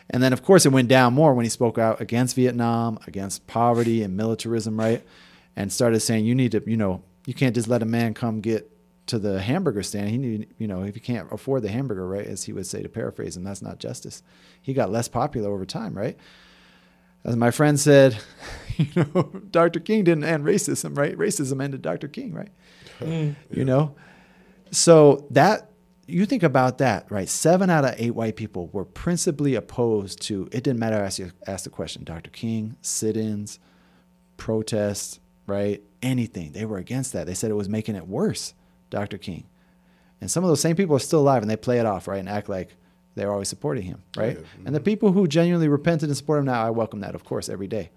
[0.09, 3.47] And then, of course, it went down more when he spoke out against Vietnam, against
[3.47, 5.01] poverty and militarism, right?
[5.55, 8.41] And started saying, you need to, you know, you can't just let a man come
[8.41, 8.71] get
[9.07, 10.09] to the hamburger stand.
[10.09, 12.81] He need, you know, if you can't afford the hamburger, right, as he would say
[12.81, 14.23] to paraphrase him, that's not justice.
[14.61, 16.17] He got less popular over time, right?
[17.23, 18.17] As my friend said,
[18.77, 19.79] you know, Dr.
[19.79, 21.17] King didn't end racism, right?
[21.17, 22.07] Racism ended Dr.
[22.07, 22.51] King, right?
[22.99, 23.35] Mm.
[23.49, 23.95] You know?
[24.71, 25.71] So that
[26.07, 27.29] you think about that, right?
[27.29, 31.31] Seven out of eight white people were principally opposed to it didn't matter ask you
[31.47, 32.29] ask the question, Dr.
[32.29, 33.59] King, sit-ins,
[34.37, 35.81] protests, right?
[36.01, 36.51] Anything.
[36.51, 37.27] They were against that.
[37.27, 38.53] They said it was making it worse,
[38.89, 39.17] Dr.
[39.17, 39.45] King.
[40.19, 42.19] And some of those same people are still alive and they play it off, right?
[42.19, 42.75] And act like
[43.15, 44.37] they're always supporting him, right?
[44.37, 44.45] Yeah.
[44.65, 47.49] And the people who genuinely repented and support him now, I welcome that, of course,
[47.49, 47.89] every day.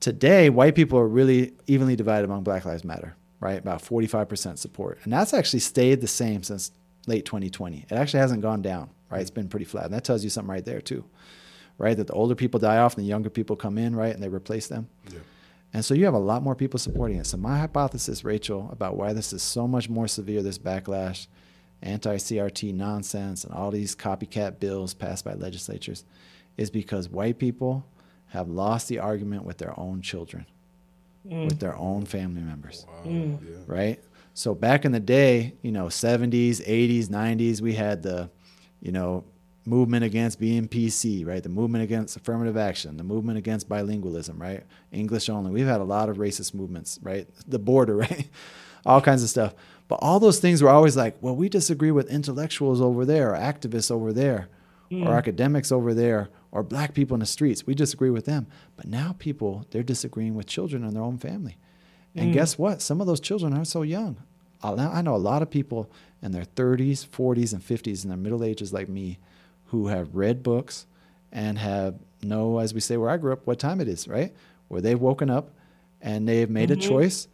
[0.00, 3.58] Today, white people are really evenly divided among Black Lives Matter, right?
[3.58, 4.98] About 45% support.
[5.04, 6.72] And that's actually stayed the same since
[7.06, 7.86] late 2020.
[7.88, 9.20] It actually hasn't gone down, right?
[9.20, 9.86] It's been pretty flat.
[9.86, 11.04] And that tells you something right there, too,
[11.78, 11.96] right?
[11.96, 14.12] That the older people die off and the younger people come in, right?
[14.12, 14.88] And they replace them.
[15.10, 15.20] Yeah.
[15.74, 17.26] And so you have a lot more people supporting it.
[17.26, 21.26] So my hypothesis, Rachel, about why this is so much more severe, this backlash,
[21.82, 26.04] anti-CRT nonsense, and all these copycat bills passed by legislatures,
[26.56, 27.84] is because white people
[28.28, 30.46] have lost the argument with their own children,
[31.26, 31.46] mm.
[31.46, 33.10] with their own family members, Wow.
[33.10, 33.38] Mm.
[33.42, 33.56] Yeah.
[33.66, 34.00] right?
[34.32, 38.30] So back in the day, you know, 70s, 80s, 90s, we had the,
[38.80, 39.24] you know,
[39.66, 41.42] movement against being PC, right?
[41.42, 44.62] The movement against affirmative action, the movement against bilingualism, right?
[44.92, 45.50] English only.
[45.50, 47.26] We've had a lot of racist movements, right?
[47.46, 48.28] The border, right?
[48.86, 49.54] all kinds of stuff.
[49.88, 53.38] But all those things were always like, well, we disagree with intellectuals over there, or
[53.38, 54.48] activists over there,
[54.90, 55.06] or hmm.
[55.08, 57.66] academics over there, or black people in the streets.
[57.66, 58.46] We disagree with them.
[58.76, 61.58] But now people, they're disagreeing with children in their own family.
[62.14, 62.32] And hmm.
[62.32, 62.80] guess what?
[62.80, 64.16] Some of those children are so young.
[64.62, 65.90] I I know a lot of people
[66.22, 69.18] in their 30s, 40s, and 50s, in their middle ages like me,
[69.66, 70.86] who have read books
[71.32, 74.34] and have know, as we say where I grew up, what time it is, right?
[74.68, 75.50] Where they've woken up
[76.00, 77.28] and they've made a choice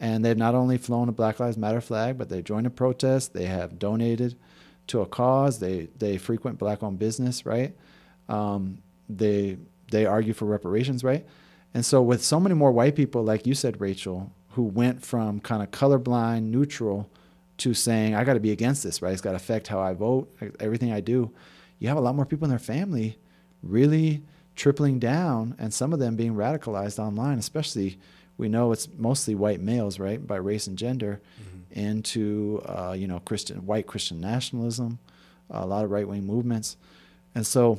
[0.00, 3.32] and they've not only flown a Black Lives Matter flag, but they've joined a protest,
[3.32, 4.36] they have donated
[4.88, 7.74] to a cause, they they frequent black owned business, right?
[8.28, 9.56] Um, they
[9.90, 11.24] they argue for reparations, right?
[11.72, 15.40] And so with so many more white people, like you said, Rachel, who went from
[15.40, 17.10] kind of colorblind, neutral,
[17.58, 19.12] to saying I got to be against this, right?
[19.12, 21.30] It's got to affect how I vote, everything I do.
[21.84, 23.18] You have a lot more people in their family
[23.62, 24.22] really
[24.56, 27.98] tripling down, and some of them being radicalized online, especially
[28.38, 31.20] we know it's mostly white males, right, by race and gender,
[31.72, 34.98] into uh, you know Christian white Christian nationalism,
[35.50, 36.78] a lot of right wing movements,
[37.34, 37.78] and so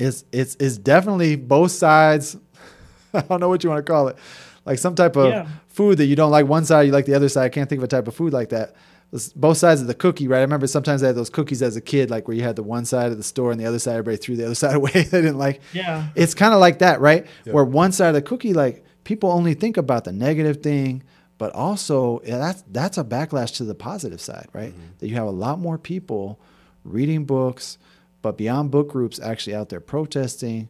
[0.00, 2.36] it's it's it's definitely both sides.
[3.14, 4.16] I don't know what you want to call it,
[4.64, 5.46] like some type of Yeah.
[5.68, 7.44] food that you don't like one side, you like the other side.
[7.44, 8.74] I can't think of a type of food like that.
[9.12, 10.38] It's both sides of the cookie, right?
[10.38, 12.62] I remember sometimes I had those cookies as a kid, like where you had the
[12.62, 14.90] one side of the store and the other side, everybody threw the other side away.
[14.90, 15.60] they didn't like.
[15.72, 16.08] Yeah.
[16.14, 17.26] It's kind of like that, right?
[17.44, 17.54] Yep.
[17.54, 21.04] Where one side of the cookie, like people only think about the negative thing,
[21.38, 24.74] but also yeah, that's that's a backlash to the positive side, right?
[24.98, 26.40] That you have a lot more people
[26.84, 27.78] reading books,
[28.22, 30.68] but beyond book groups, actually out there protesting,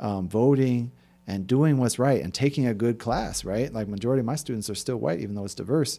[0.00, 0.92] um, voting,
[1.26, 3.72] and doing what's right and taking a good class, right?
[3.72, 5.98] Like majority of my students are still white, even though it's diverse,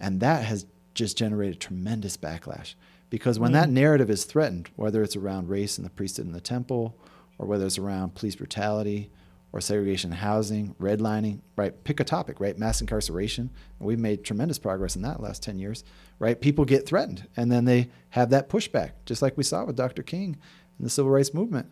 [0.00, 2.74] and that has just generated tremendous backlash
[3.12, 6.40] because when that narrative is threatened, whether it's around race and the priesthood in the
[6.40, 6.96] temple,
[7.38, 9.10] or whether it's around police brutality
[9.52, 11.84] or segregation in housing, redlining, right?
[11.84, 12.56] Pick a topic, right?
[12.56, 13.50] Mass incarceration.
[13.78, 15.84] And we've made tremendous progress in that last 10 years,
[16.18, 16.40] right?
[16.40, 20.02] People get threatened and then they have that pushback, just like we saw with Dr.
[20.02, 20.38] King
[20.78, 21.70] and the civil rights movement.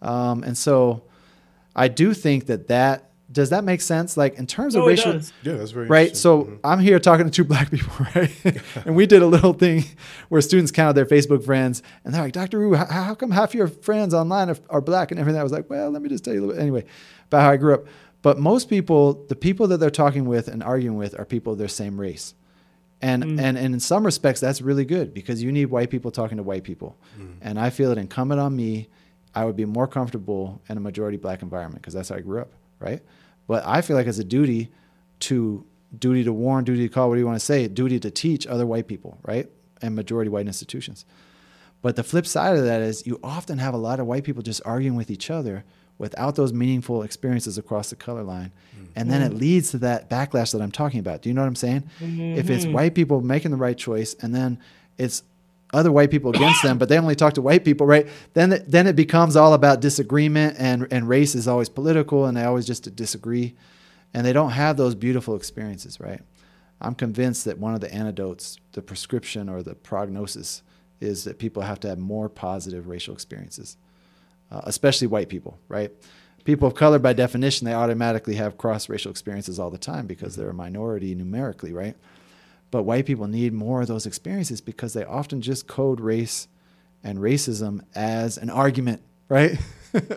[0.00, 1.02] Um, and so
[1.74, 4.16] I do think that that, does that make sense?
[4.16, 5.32] Like in terms of No, it racial, does.
[5.42, 6.00] Yeah, that's very right?
[6.08, 6.20] interesting.
[6.22, 6.58] So Mhm.
[6.64, 8.30] I'm here talking to two black people, right?
[8.86, 9.84] and we did a little thing
[10.30, 12.58] where students counted their Facebook friends, and they're like, "Dr.
[12.60, 15.52] Wu, how, how come half your friends online are, are black and everything?" I was
[15.52, 16.84] like, "Well, let me just tell you a little bit anyway
[17.26, 17.84] about how I grew up."
[18.22, 21.58] But most people, the people that they're talking with and arguing with, are people of
[21.58, 22.34] their same race.
[23.00, 26.36] And, and and in some respects that's really good because you need white people talking
[26.38, 26.96] to white people,
[27.40, 28.88] and I feel it incumbent on me.
[29.36, 32.40] I would be more comfortable in a majority black environment because that's how I grew
[32.40, 32.50] up,
[32.80, 33.02] right?
[33.46, 34.70] But I feel like it's a duty
[35.20, 35.64] to
[35.98, 37.66] duty to warn, duty to call, what do you want to say?
[37.66, 39.48] Duty to teach other white people, right?
[39.80, 41.04] And majority white institutions.
[41.80, 44.42] But the flip side of that is you often have a lot of white people
[44.42, 45.64] just arguing with each other
[45.96, 48.52] without those meaningful experiences across the color line.
[48.74, 48.84] Mm-hmm.
[48.96, 51.22] And then it leads to that backlash that I'm talking about.
[51.22, 51.84] Do you know what I'm saying?
[52.00, 52.38] Mm-hmm.
[52.38, 54.58] If it's white people making the right choice and then
[54.96, 55.22] it's
[55.72, 58.08] other white people against them, but they only talk to white people, right?
[58.34, 62.44] Then then it becomes all about disagreement and and race is always political and they
[62.44, 63.54] always just disagree
[64.14, 66.20] and they don't have those beautiful experiences, right?
[66.80, 70.62] I'm convinced that one of the antidotes, the prescription or the prognosis,
[71.00, 73.76] is that people have to have more positive racial experiences,
[74.50, 75.92] uh, especially white people, right?
[76.44, 80.36] People of color, by definition, they automatically have cross racial experiences all the time because
[80.36, 81.96] they're a minority numerically, right?
[82.70, 86.48] But white people need more of those experiences because they often just code race
[87.02, 89.58] and racism as an argument, right?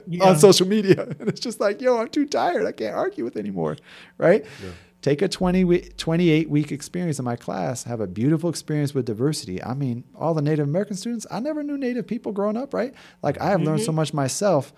[0.06, 0.26] Yeah.
[0.26, 1.16] On social media.
[1.20, 2.66] And it's just like, yo, I'm too tired.
[2.66, 3.78] I can't argue with anymore,
[4.18, 4.44] right?
[4.62, 4.72] Yeah.
[5.02, 9.06] Take a 20 week, 28 week experience in my class, have a beautiful experience with
[9.06, 9.64] diversity.
[9.64, 12.94] I mean, all the Native American students, I never knew Native people growing up, right?
[13.24, 13.96] Like, I have learned so mm-hmm.
[13.96, 14.74] much myself.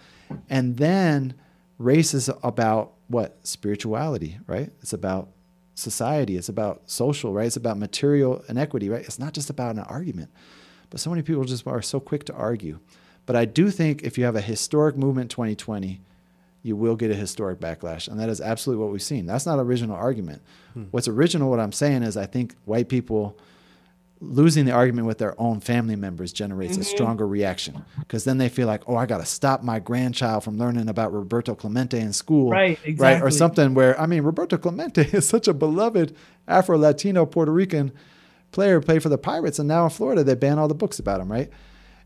[0.48, 1.34] And then
[1.80, 4.72] race is about what spirituality, right?
[4.82, 5.30] It's about
[5.76, 6.38] society.
[6.38, 7.48] It's about social, right?
[7.48, 9.02] It's about material inequity, right?
[9.02, 10.30] It's not just about an argument.
[10.90, 12.80] But so many people just are so quick to argue.
[13.26, 16.02] But I do think if you have a historic movement 2020,
[16.62, 18.08] you will get a historic backlash.
[18.08, 19.26] And that is absolutely what we've seen.
[19.26, 20.42] That's not original argument.
[20.74, 20.84] Hmm.
[20.92, 23.38] What's original, what I'm saying is I think white people
[24.24, 26.82] losing the argument with their own family members generates mm-hmm.
[26.82, 30.44] a stronger reaction because then they feel like, oh, I got to stop my grandchild
[30.44, 32.80] from learning about Roberto Clemente in school, right?
[32.84, 32.96] Exactly.
[32.96, 36.16] Right, or something where I mean, Roberto Clemente is such a beloved
[36.48, 37.92] Afro Latino Puerto Rican
[38.52, 41.20] player, played for the Pirates, and now in Florida they ban all the books about
[41.20, 41.50] him, right?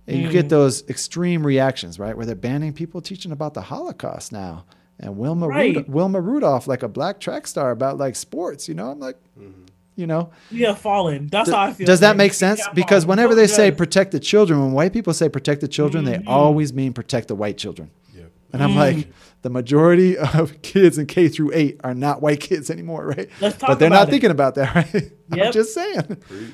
[0.07, 0.23] And mm.
[0.23, 0.49] you get mm.
[0.49, 4.65] those extreme reactions, right, where they're banning people teaching about the Holocaust now.
[4.99, 5.75] And Wilma right.
[5.75, 9.17] Rudolph, Wilma Rudolph, like a black track star about like sports, you know, I'm like.
[9.39, 9.65] Mm-hmm
[9.97, 13.17] you know we have fallen that's how i feel does that make sense because fallen.
[13.17, 16.23] whenever they say protect the children when white people say protect the children mm-hmm.
[16.23, 18.31] they always mean protect the white children yep.
[18.53, 18.75] and i'm mm.
[18.75, 19.07] like
[19.41, 23.57] the majority of kids in k through 8 are not white kids anymore right Let's
[23.57, 24.11] talk but they're not it.
[24.11, 25.47] thinking about that right yep.
[25.47, 26.53] i'm just saying Preach.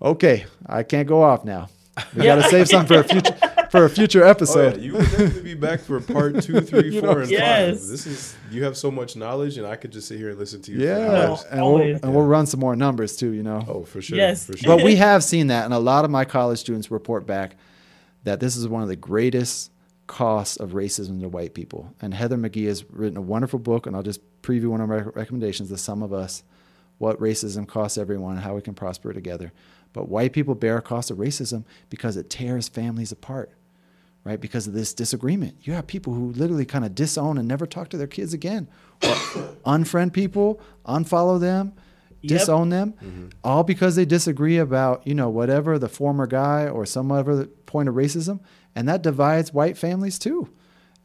[0.00, 1.68] okay i can't go off now
[2.14, 2.36] we yeah.
[2.36, 3.37] got to save something for a future
[3.70, 4.74] for a future episode.
[4.74, 4.82] Oh, yeah.
[4.82, 7.80] You would definitely be back for part two, three, four, know, and yes.
[7.80, 7.88] five.
[7.88, 10.62] This is you have so much knowledge, and I could just sit here and listen
[10.62, 10.86] to you.
[10.86, 13.32] Yeah, and, we'll, and we'll run some more numbers too.
[13.32, 13.64] You know.
[13.66, 14.16] Oh, for sure.
[14.16, 14.76] Yes, for sure.
[14.76, 17.56] but we have seen that, and a lot of my college students report back
[18.24, 19.70] that this is one of the greatest
[20.06, 21.94] costs of racism to white people.
[22.00, 25.00] And Heather McGhee has written a wonderful book, and I'll just preview one of my
[25.00, 26.42] recommendations: "The Sum of Us:
[26.98, 29.52] What Racism Costs Everyone and How We Can Prosper Together."
[29.92, 33.50] But white people bear a cost of racism because it tears families apart
[34.28, 34.42] right?
[34.42, 35.56] Because of this disagreement.
[35.62, 38.68] You have people who literally kind of disown and never talk to their kids again,
[39.02, 39.08] or
[39.64, 41.72] unfriend people, unfollow them,
[42.20, 42.38] yep.
[42.38, 43.28] disown them, mm-hmm.
[43.42, 47.88] all because they disagree about, you know, whatever the former guy or some other point
[47.88, 48.40] of racism.
[48.74, 50.50] And that divides white families too.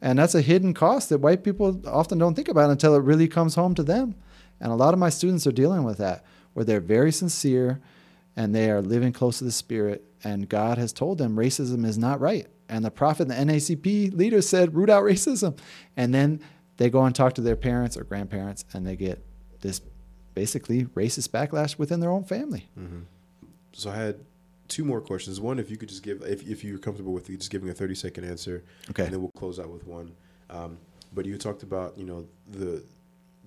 [0.02, 3.26] And that's a hidden cost that white people often don't think about until it really
[3.26, 4.16] comes home to them.
[4.60, 7.80] And a lot of my students are dealing with that, where they're very sincere
[8.36, 10.04] and they are living close to the Spirit.
[10.22, 14.16] And God has told them racism is not right and the prophet and the NAACP
[14.16, 15.58] leaders said, root out racism.
[15.96, 16.40] And then
[16.76, 19.24] they go and talk to their parents or grandparents, and they get
[19.60, 19.80] this
[20.34, 22.68] basically racist backlash within their own family.
[22.78, 23.00] Mm-hmm.
[23.72, 24.20] So I had
[24.68, 25.40] two more questions.
[25.40, 27.94] One, if you could just give, if, if you're comfortable with just giving a 30
[27.94, 30.12] second answer, okay, and then we'll close out with one.
[30.50, 30.78] Um,
[31.12, 32.82] but you talked about, you know, the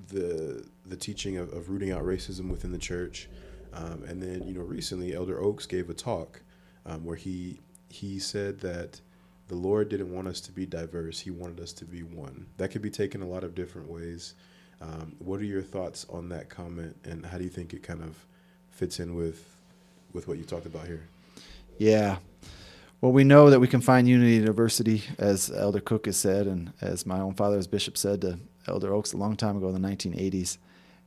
[0.10, 3.28] the the teaching of, of rooting out racism within the church,
[3.74, 6.42] um, and then you know recently Elder Oaks gave a talk
[6.86, 7.60] um, where he
[7.90, 9.02] he said that
[9.48, 11.20] the Lord didn't want us to be diverse.
[11.20, 12.48] He wanted us to be one.
[12.58, 14.34] That could be taken a lot of different ways.
[14.82, 18.04] Um, what are your thoughts on that comment, and how do you think it kind
[18.04, 18.16] of
[18.72, 19.44] fits in with
[20.14, 21.08] with what you talked about here?
[21.78, 22.18] Yeah.
[23.02, 26.48] Well, we know that we can find unity and diversity, as Elder Cook has said,
[26.48, 29.70] and as my own father, as Bishop said to Elder Oaks a long time ago
[29.70, 30.58] in the 1980s.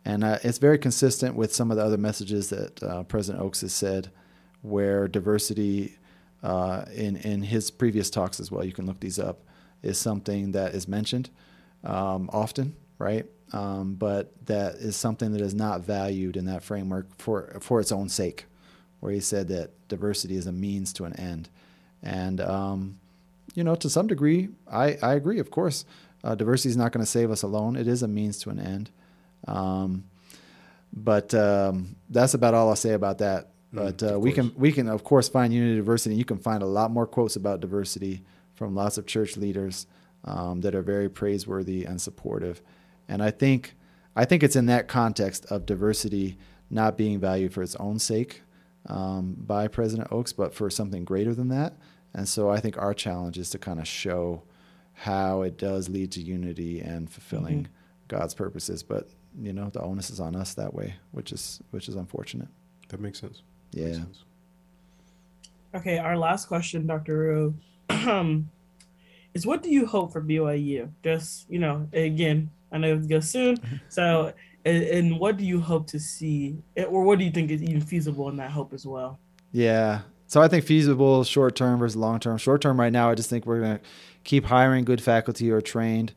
[0.05, 3.63] And uh, it's very consistent with some of the other messages that uh, President Oaks
[3.63, 4.11] has said,
[4.63, 5.97] where diversity
[6.43, 8.65] uh, in in his previous talks as well.
[8.65, 9.43] You can look these up.
[9.83, 11.31] Is something that is mentioned
[11.85, 13.25] um, often, right?
[13.53, 17.91] Um, but that is something that is not valued in that framework for for its
[17.91, 18.47] own sake,
[19.01, 21.49] where he said that diversity is a means to an end,
[22.03, 22.99] and um,
[23.55, 25.39] you know to some degree, I I agree.
[25.39, 25.85] Of course,
[26.23, 27.77] uh, diversity is not going to save us alone.
[27.77, 28.91] It is a means to an end.
[29.49, 30.05] Um,
[30.93, 33.50] but um, that's about all I'll say about that.
[33.73, 36.17] But mm, uh, we can we can of course find unity diversity.
[36.17, 38.23] You can find a lot more quotes about diversity
[38.55, 39.87] from lots of church leaders
[40.25, 42.63] um, that are very praiseworthy and supportive.
[43.09, 43.75] And I think
[44.17, 46.37] I think it's in that context of diversity
[46.69, 48.43] not being valued for its own sake
[48.87, 51.75] um, by President Oaks, but for something greater than that.
[52.15, 54.43] And so I think our challenge is to kind of show
[54.93, 57.73] how it does lead to unity and fulfilling mm-hmm.
[58.09, 58.83] God's purposes.
[58.83, 59.09] But
[59.41, 62.49] you know, the onus is on us that way, which is which is unfortunate.
[62.89, 63.43] That makes sense.
[63.73, 64.01] Yeah.
[65.75, 67.55] Okay, our last question, Dr.
[67.89, 68.51] Rugh, um,
[69.35, 70.91] is what do you hope for BYU?
[71.05, 73.57] Just, you know, again, I know it goes soon.
[73.89, 74.33] So,
[74.65, 77.81] and, and, what do you hope to see, or what do you think is even
[77.81, 79.19] feasible in that hope as well?
[79.53, 80.03] Yeah.
[80.27, 82.37] So I think feasible short term versus long term.
[82.37, 83.85] Short term, right now, I just think we're going to
[84.23, 86.13] keep hiring good faculty who are trained,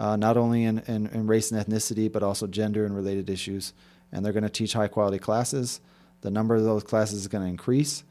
[0.00, 3.74] uh, not only in, in, in race and ethnicity, but also gender and related issues.
[4.10, 5.80] And they're going to teach high quality classes.
[6.22, 8.04] The number of those classes is going to increase.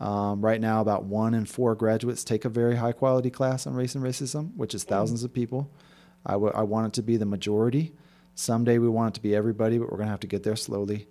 [0.00, 3.74] Um, right now, about one in four graduates take a very high quality class on
[3.74, 5.70] race and racism, which is thousands of people.
[6.24, 7.92] I, w- I want it to be the majority.
[8.34, 10.56] Someday we want it to be everybody, but we're going to have to get there
[10.56, 11.08] slowly.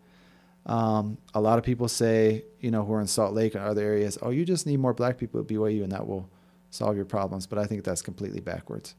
[0.66, 3.82] Um, a lot of people say, you know, who are in Salt Lake and other
[3.82, 6.30] areas, oh, you just need more black people at BYU and that will
[6.70, 7.48] solve your problems.
[7.48, 8.96] But I think that's completely backwards.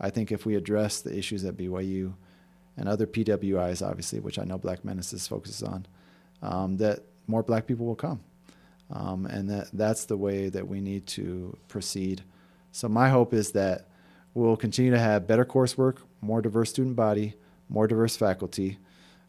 [0.00, 2.14] I think if we address the issues at BYU
[2.76, 5.86] and other PWIs, obviously, which I know Black Menaces focuses on,
[6.42, 8.20] um, that more Black people will come.
[8.90, 12.22] Um, and that, that's the way that we need to proceed.
[12.72, 13.88] So, my hope is that
[14.34, 17.34] we'll continue to have better coursework, more diverse student body,
[17.68, 18.78] more diverse faculty,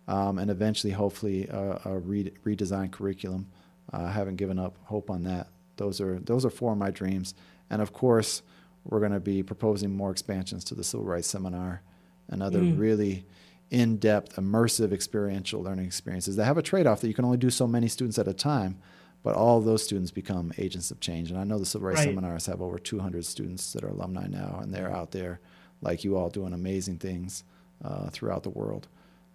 [0.08, 3.48] um, and eventually, hopefully, a, a re- redesigned curriculum.
[3.92, 5.48] Uh, I haven't given up hope on that.
[5.76, 7.34] Those are those are four of my dreams,
[7.70, 8.42] and of course,
[8.86, 11.82] we're going to be proposing more expansions to the Civil Rights Seminar
[12.30, 12.78] and other mm.
[12.80, 13.26] really
[13.72, 17.68] in-depth, immersive, experiential learning experiences that have a trade-off that you can only do so
[17.68, 18.80] many students at a time,
[19.24, 21.30] but all those students become agents of change.
[21.30, 22.10] And I know the Civil Rights right.
[22.10, 25.40] Seminars have over 200 students that are alumni now, and they're out there,
[25.82, 27.44] like you all, doing amazing things
[27.84, 28.88] uh, throughout the world.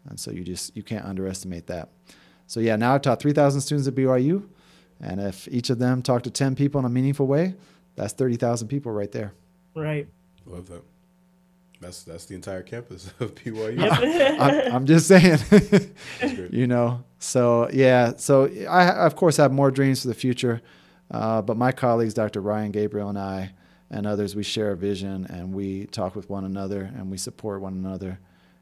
[0.08, 1.90] And so you just you can't underestimate that.
[2.46, 4.46] So yeah, now I've taught 3,000 students at BYU,
[5.00, 7.54] and if each of them talk to 10 people in a meaningful way,
[7.96, 9.32] that's 30,000 people right there.
[9.74, 10.08] Right.
[10.46, 10.82] Love that.
[11.84, 13.78] That's that's the entire campus of BYU.
[14.40, 15.38] I'm, I'm, just saying.
[16.50, 17.04] you know.
[17.18, 18.14] So yeah.
[18.16, 20.62] So I of course have more dreams for the future,
[21.10, 22.40] uh, but my colleagues, Dr.
[22.40, 23.52] Ryan Gabriel and I,
[23.90, 27.60] and others, we share a vision and we talk with one another and we support
[27.60, 28.18] one another.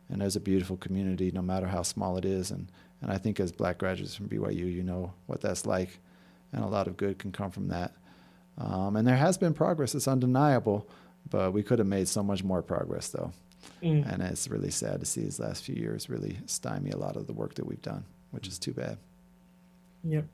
[0.09, 2.51] And there's a beautiful community, no matter how small it is.
[2.51, 6.01] And and I think as black graduates from BYU, you know what that's like,
[6.53, 7.95] and a lot of good can come from that.
[8.59, 10.89] Um, and there has been progress; it's undeniable
[11.33, 13.33] but we could have made so much more progress, though.
[13.83, 14.13] Mm.
[14.13, 17.27] And it's really sad to see these last few years really stymie a lot of
[17.27, 18.99] the work that we've done, which is too bad.
[20.05, 20.27] Yep.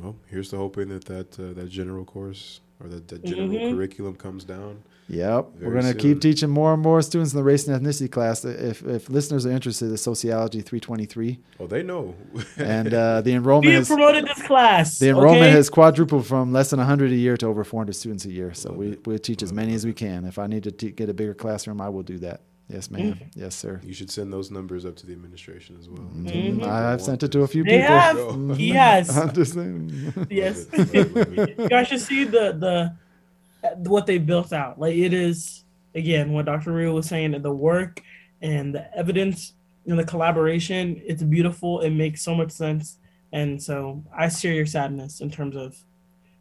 [0.00, 3.74] Well, here's the hoping that that uh, that general course or the, that general mm-hmm.
[3.74, 4.82] curriculum comes down.
[5.08, 8.08] Yep, we're going to keep teaching more and more students in the race and ethnicity
[8.08, 8.44] class.
[8.44, 11.40] If, if listeners are interested, in sociology 323.
[11.58, 12.14] Oh, they know.
[12.56, 15.00] and uh, the enrollment has promoted this class.
[15.00, 15.50] The enrollment okay?
[15.50, 18.54] has quadrupled from less than 100 a year to over 400 students a year.
[18.54, 20.24] So we we teach as many as we can.
[20.24, 22.42] If I need to te- get a bigger classroom, I will do that.
[22.70, 23.14] Yes, ma'am.
[23.14, 23.30] Mm.
[23.34, 23.80] Yes, sir.
[23.82, 26.08] You should send those numbers up to the administration as well.
[26.14, 26.64] Mm-hmm.
[26.64, 27.88] I've sent it to a few they people.
[27.88, 28.60] Have.
[28.60, 29.16] Yes.
[29.16, 30.26] I'm just saying.
[30.30, 30.66] Yes.
[30.72, 34.78] you guys should see the the what they built out.
[34.78, 35.64] Like it is
[35.94, 36.72] again what Dr.
[36.72, 38.02] Rio was saying, the work
[38.40, 39.54] and the evidence
[39.86, 41.02] and the collaboration.
[41.04, 41.80] It's beautiful.
[41.80, 42.98] It makes so much sense.
[43.32, 45.76] And so I share your sadness in terms of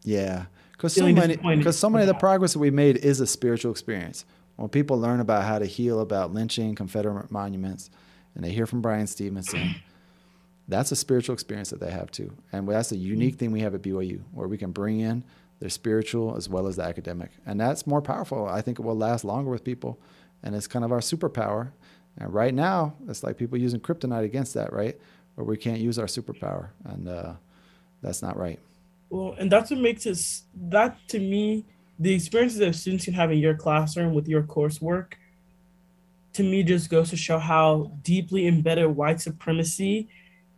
[0.04, 3.28] yeah, because so many because so many of the progress that we made is a
[3.28, 4.26] spiritual experience.
[4.60, 7.90] When people learn about how to heal about lynching, Confederate monuments,
[8.36, 9.76] and they hear from Bryan Stevenson,
[10.68, 12.36] that's a spiritual experience that they have too.
[12.52, 15.24] And that's a unique thing we have at BYU, where we can bring in
[15.62, 17.32] their spiritual as well as the academic.
[17.46, 18.50] And that's more powerful.
[18.50, 19.98] I think it will last longer with people.
[20.44, 21.72] And it's kind of our superpower.
[22.18, 25.00] And right now, it's like people using kryptonite against that, right?
[25.36, 26.72] Where we can't use our superpower.
[26.84, 27.34] And uh,
[28.02, 28.60] that's not right.
[29.10, 31.64] Well, and that's what makes us, that to me,
[32.00, 35.14] the experiences that students can have in your classroom with your coursework,
[36.34, 40.08] to me, just goes to show how deeply embedded white supremacy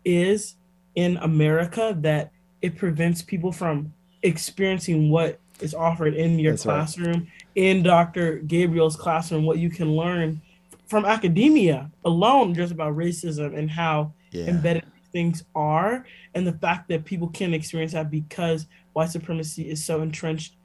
[0.06, 0.56] is
[0.96, 2.32] in America that
[2.62, 7.28] it prevents people from experiencing what is offered in your That's classroom, right.
[7.56, 8.38] in Dr.
[8.39, 10.42] Gabriel's classroom, what you can learn
[10.88, 14.46] from academia alone, just about racism and how yeah.
[14.46, 19.84] embedded things are, and the fact that people can experience that because white supremacy is
[19.84, 20.56] so entrenched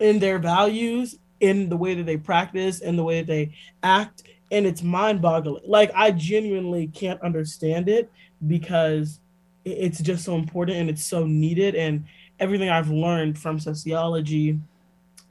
[0.00, 4.22] in their values, in the way that they practice, in the way that they act,
[4.50, 5.62] and it's mind-boggling.
[5.66, 8.10] Like I genuinely can't understand it
[8.46, 9.20] because
[9.64, 12.04] it's just so important and it's so needed and
[12.38, 14.58] everything I've learned from sociology,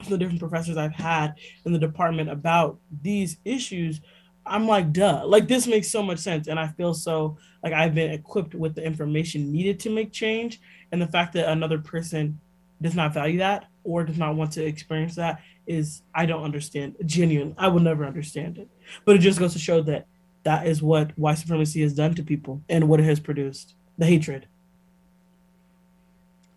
[0.02, 4.00] from the different professors I've had in the department about these issues,
[4.44, 6.48] I'm like, duh, like this makes so much sense.
[6.48, 10.60] And I feel so like I've been equipped with the information needed to make change.
[10.92, 12.38] And the fact that another person
[12.80, 16.96] does not value that or does not want to experience that is, I don't understand.
[17.06, 17.54] Genuine.
[17.56, 18.68] I will never understand it.
[19.04, 20.06] But it just goes to show that
[20.42, 24.06] that is what white supremacy has done to people and what it has produced the
[24.06, 24.46] hatred.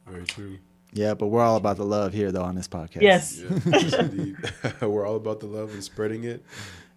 [0.07, 0.57] Very true.
[0.91, 3.01] Yeah, but we're all about the love here, though, on this podcast.
[3.01, 6.43] Yes, yes we're all about the love and spreading it.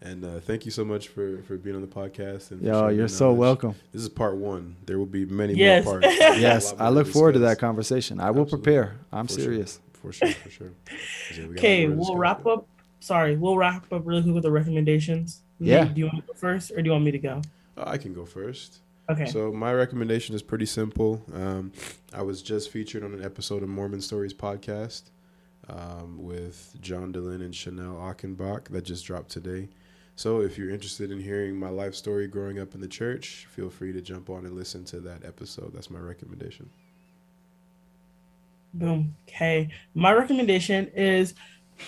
[0.01, 2.51] And uh, thank you so much for, for being on the podcast.
[2.51, 3.75] And Yo, you're so welcome.
[3.93, 4.77] This is part one.
[4.87, 5.85] There will be many yes.
[5.85, 6.17] more parts.
[6.19, 8.19] yes, I look forward to that conversation.
[8.19, 8.73] I will Absolutely.
[8.73, 8.99] prepare.
[9.13, 9.75] I'm for serious.
[9.75, 9.92] Sure.
[10.03, 10.73] For sure, for sure.
[11.53, 12.67] Okay, we will wrap up.
[13.01, 15.43] Sorry, we'll wrap up really quick with the recommendations.
[15.59, 15.85] Yeah.
[15.85, 17.43] Do you want to go first, or do you want me to go?
[17.77, 18.81] Uh, I can go first.
[19.09, 19.27] Okay.
[19.27, 21.23] So my recommendation is pretty simple.
[21.33, 21.73] Um,
[22.13, 25.03] I was just featured on an episode of Mormon Stories podcast
[25.69, 29.69] um, with John Dehlin and Chanel Achenbach that just dropped today.
[30.15, 33.71] So if you're interested in hearing my life story growing up in the church, feel
[33.71, 35.73] free to jump on and listen to that episode.
[35.75, 36.71] That's my recommendation.
[38.75, 39.15] Boom.
[39.29, 39.69] Okay.
[39.95, 41.35] My recommendation is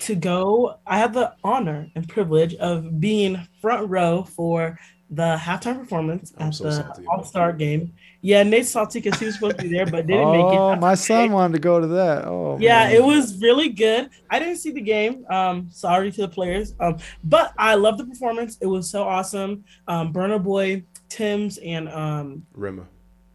[0.01, 0.77] to go.
[0.85, 4.77] I have the honor and privilege of being front row for
[5.11, 7.93] the halftime performance I'm at so the All Star game.
[8.21, 10.57] Yeah, Nate salty because he was supposed to be there, but didn't make it.
[10.57, 12.25] Oh, my son wanted to go to that.
[12.25, 12.95] Oh, Yeah, man.
[12.95, 14.09] it was really good.
[14.31, 15.23] I didn't see the game.
[15.29, 16.73] Um, sorry to the players.
[16.79, 18.57] Um, but I love the performance.
[18.61, 19.63] It was so awesome.
[19.87, 22.87] Um, Burna Boy, Tems, and um, Rema.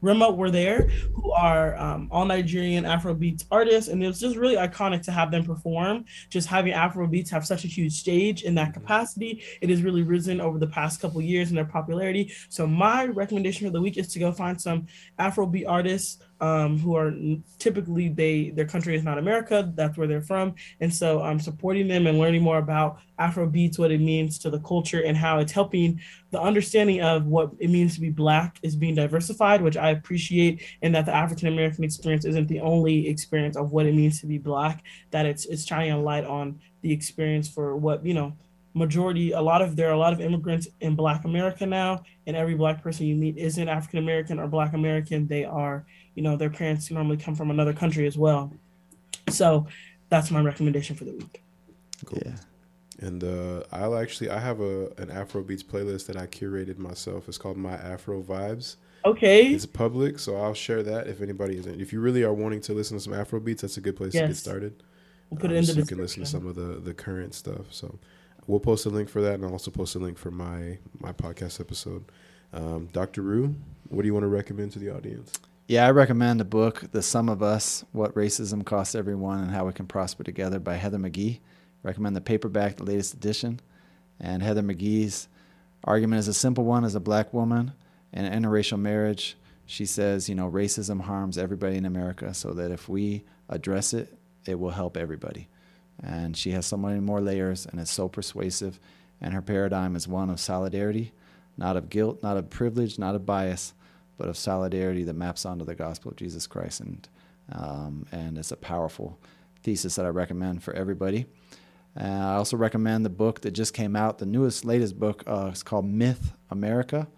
[0.02, 4.56] Rema were there, who are um, all Nigerian Afrobeats artists, and it was just really
[4.56, 6.04] iconic to have them perform.
[6.28, 10.40] Just having Afrobeats have such a huge stage in that capacity, it has really risen
[10.40, 12.32] over the past couple years in their popularity.
[12.48, 14.86] So my recommendation for the week is to go find some
[15.18, 17.12] Afrobeat artists um, who are
[17.58, 21.88] typically they their country is not America, that's where they're from, and so I'm supporting
[21.88, 25.52] them and learning more about Afrobeats, what it means to the culture, and how it's
[25.52, 29.90] helping the understanding of what it means to be black is being diversified, which I
[29.90, 34.20] appreciate, and that the African American experience isn't the only experience of what it means
[34.20, 34.84] to be black.
[35.10, 38.36] That it's it's shining a light on the experience for what you know.
[38.72, 42.36] Majority, a lot of there are a lot of immigrants in Black America now, and
[42.36, 45.26] every Black person you meet isn't African American or Black American.
[45.26, 45.84] They are,
[46.20, 48.52] you know, their parents normally come from another country as well.
[49.30, 49.66] So,
[50.10, 51.42] that's my recommendation for the week.
[52.04, 52.18] Cool.
[52.26, 52.36] Yeah.
[52.98, 57.26] And uh, I'll actually I have a an Afrobeats playlist that I curated myself.
[57.26, 58.76] It's called My Afro Vibes.
[59.06, 59.46] Okay.
[59.46, 61.66] It's public, so I'll share that if anybody is.
[61.66, 64.26] If you really are wanting to listen to some Afrobeats, that's a good place to
[64.26, 64.82] get started.
[65.30, 66.92] We'll put it Um, in so the you can listen to some of the the
[66.92, 67.72] current stuff.
[67.72, 67.98] So
[68.46, 71.12] we'll post a link for that, and I'll also post a link for my my
[71.12, 72.04] podcast episode.
[72.52, 73.22] Um, Dr.
[73.22, 73.54] Rugh,
[73.88, 75.32] what do you want to recommend to the audience?
[75.70, 79.66] Yeah, I recommend the book, The Sum of Us What Racism Costs Everyone and How
[79.66, 81.38] We Can Prosper Together by Heather McGhee.
[81.84, 83.60] Recommend the paperback, the latest edition.
[84.18, 85.28] And Heather McGhee's
[85.84, 87.70] argument is a simple one as a black woman
[88.12, 89.36] in an interracial marriage.
[89.64, 94.18] She says, you know, racism harms everybody in America, so that if we address it,
[94.46, 95.46] it will help everybody.
[96.02, 98.80] And she has so many more layers, and it's so persuasive.
[99.20, 101.12] And her paradigm is one of solidarity,
[101.56, 103.72] not of guilt, not of privilege, not of bias,
[104.20, 106.80] but of solidarity that maps onto the gospel of Jesus Christ.
[106.80, 107.08] And,
[107.50, 109.18] um, and it's a powerful
[109.62, 111.24] thesis that I recommend for everybody.
[111.98, 115.24] Uh, I also recommend the book that just came out, the newest, latest book.
[115.26, 117.08] Uh, it's called Myth America.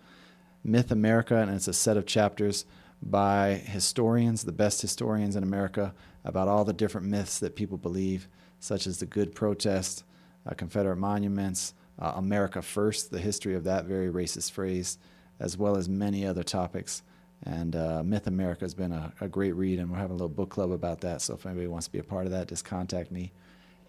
[0.62, 2.66] Myth America, and it's a set of chapters
[3.02, 5.92] by historians, the best historians in America,
[6.24, 8.28] about all the different myths that people believe,
[8.60, 10.04] such as the Good Protest,
[10.46, 14.98] uh, Confederate monuments, uh, America First, the history of that very racist phrase,
[15.42, 17.02] as well as many other topics.
[17.44, 20.28] And uh, Myth America has been a, a great read, and we're having a little
[20.28, 21.20] book club about that.
[21.20, 23.32] So if anybody wants to be a part of that, just contact me.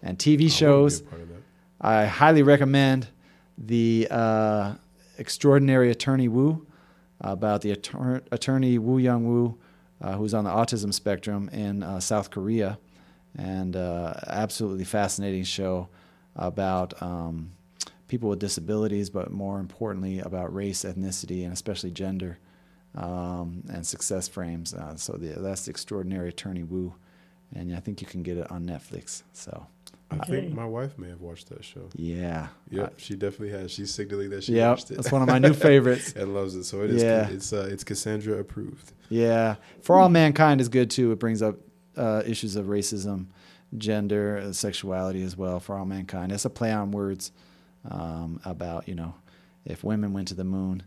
[0.02, 1.42] And TV I wanna be a shows, part of that.
[1.80, 3.06] I highly recommend
[3.56, 4.74] the uh,
[5.18, 6.66] Extraordinary Attorney Woo
[7.20, 9.56] about the attor- attorney Woo Young-woo,
[10.02, 12.78] uh, who's on the autism spectrum in uh, South Korea,
[13.38, 15.88] and uh, absolutely fascinating show
[16.34, 17.52] about um,
[18.14, 22.38] people with disabilities, but more importantly about race, ethnicity, and especially gender
[22.94, 24.72] um, and success frames.
[24.72, 26.94] Uh, so the, that's the Extraordinary Attorney Woo,
[27.54, 29.24] and I think you can get it on Netflix.
[29.32, 29.66] So
[30.12, 30.42] I Okay.
[30.42, 31.88] think my wife may have watched that show.
[31.96, 33.72] yeah, Yep, she definitely has.
[33.72, 34.94] She's signaling that she Yep, watched it.
[34.96, 36.12] that's one of my new favorites.
[36.14, 36.62] and loves it.
[36.64, 37.02] So it is.
[37.02, 37.28] Yeah.
[37.28, 38.92] It's uh, it's Cassandra approved.
[39.08, 41.10] Yeah, For All Mankind is good too.
[41.10, 41.56] It brings up
[41.96, 43.26] uh, issues of racism,
[43.76, 45.58] gender, uh, sexuality as well.
[45.58, 47.32] For All Mankind, it's a play on words
[47.90, 49.14] um, about you know
[49.64, 50.82] if women went to the moon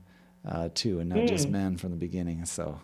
[0.47, 1.51] uh, too, and not just Mm.
[1.51, 2.45] men from the beginning.
[2.45, 2.79] So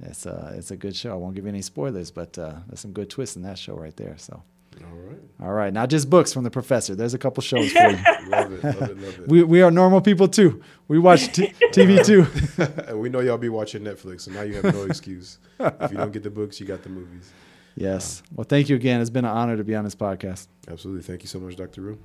[0.00, 1.12] it's a it's a good show.
[1.12, 3.74] I won't give you any spoilers, but uh, there's some good twists in that show
[3.74, 4.16] right there.
[4.18, 4.42] So
[4.82, 6.94] All right, all right, not just books from the professor.
[6.96, 7.96] There's a couple shows for you.
[8.28, 9.28] love it, love it, love it.
[9.28, 10.62] We we are normal people too.
[10.88, 12.26] We watch t- TV too.
[12.88, 15.38] and we know y'all be watching Netflix, so now you have no excuse.
[15.60, 17.30] if you don't get the books, you got the movies.
[17.76, 18.22] Yes.
[18.34, 19.00] Well, thank you again.
[19.00, 20.46] It's been an honor to be on this podcast.
[20.68, 21.02] Absolutely.
[21.02, 21.82] Thank you so much, Dr.
[21.82, 21.98] Rugh.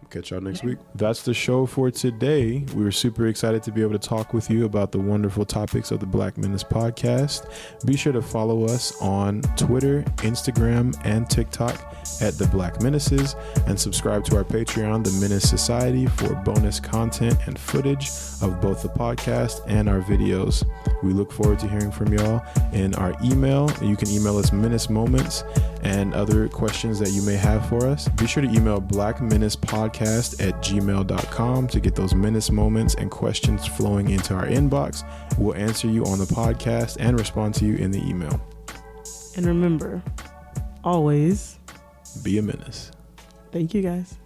[0.00, 0.78] We'll catch y'all next week.
[0.94, 2.64] That's the show for today.
[2.74, 5.90] We were super excited to be able to talk with you about the wonderful topics
[5.90, 7.50] of the Black Menace podcast.
[7.84, 11.74] Be sure to follow us on Twitter, Instagram, and TikTok
[12.22, 13.34] at the Black Menaces
[13.66, 18.08] and subscribe to our Patreon, the Menace Society, for bonus content and footage
[18.40, 20.64] of both the podcast and our videos.
[21.02, 22.42] We look forward to hearing from y'all
[22.72, 23.70] in our email.
[23.82, 25.44] You can email us Menace Moments
[25.82, 28.08] and other questions that you may have for us.
[28.08, 29.87] Be sure to email Black Menace Podcast
[30.40, 35.04] at gmail.com to get those menace moments and questions flowing into our inbox.
[35.38, 38.40] We'll answer you on the podcast and respond to you in the email.
[39.36, 40.02] And remember,
[40.84, 41.58] always,
[42.22, 42.90] Be a menace.
[43.52, 44.16] thank you guys.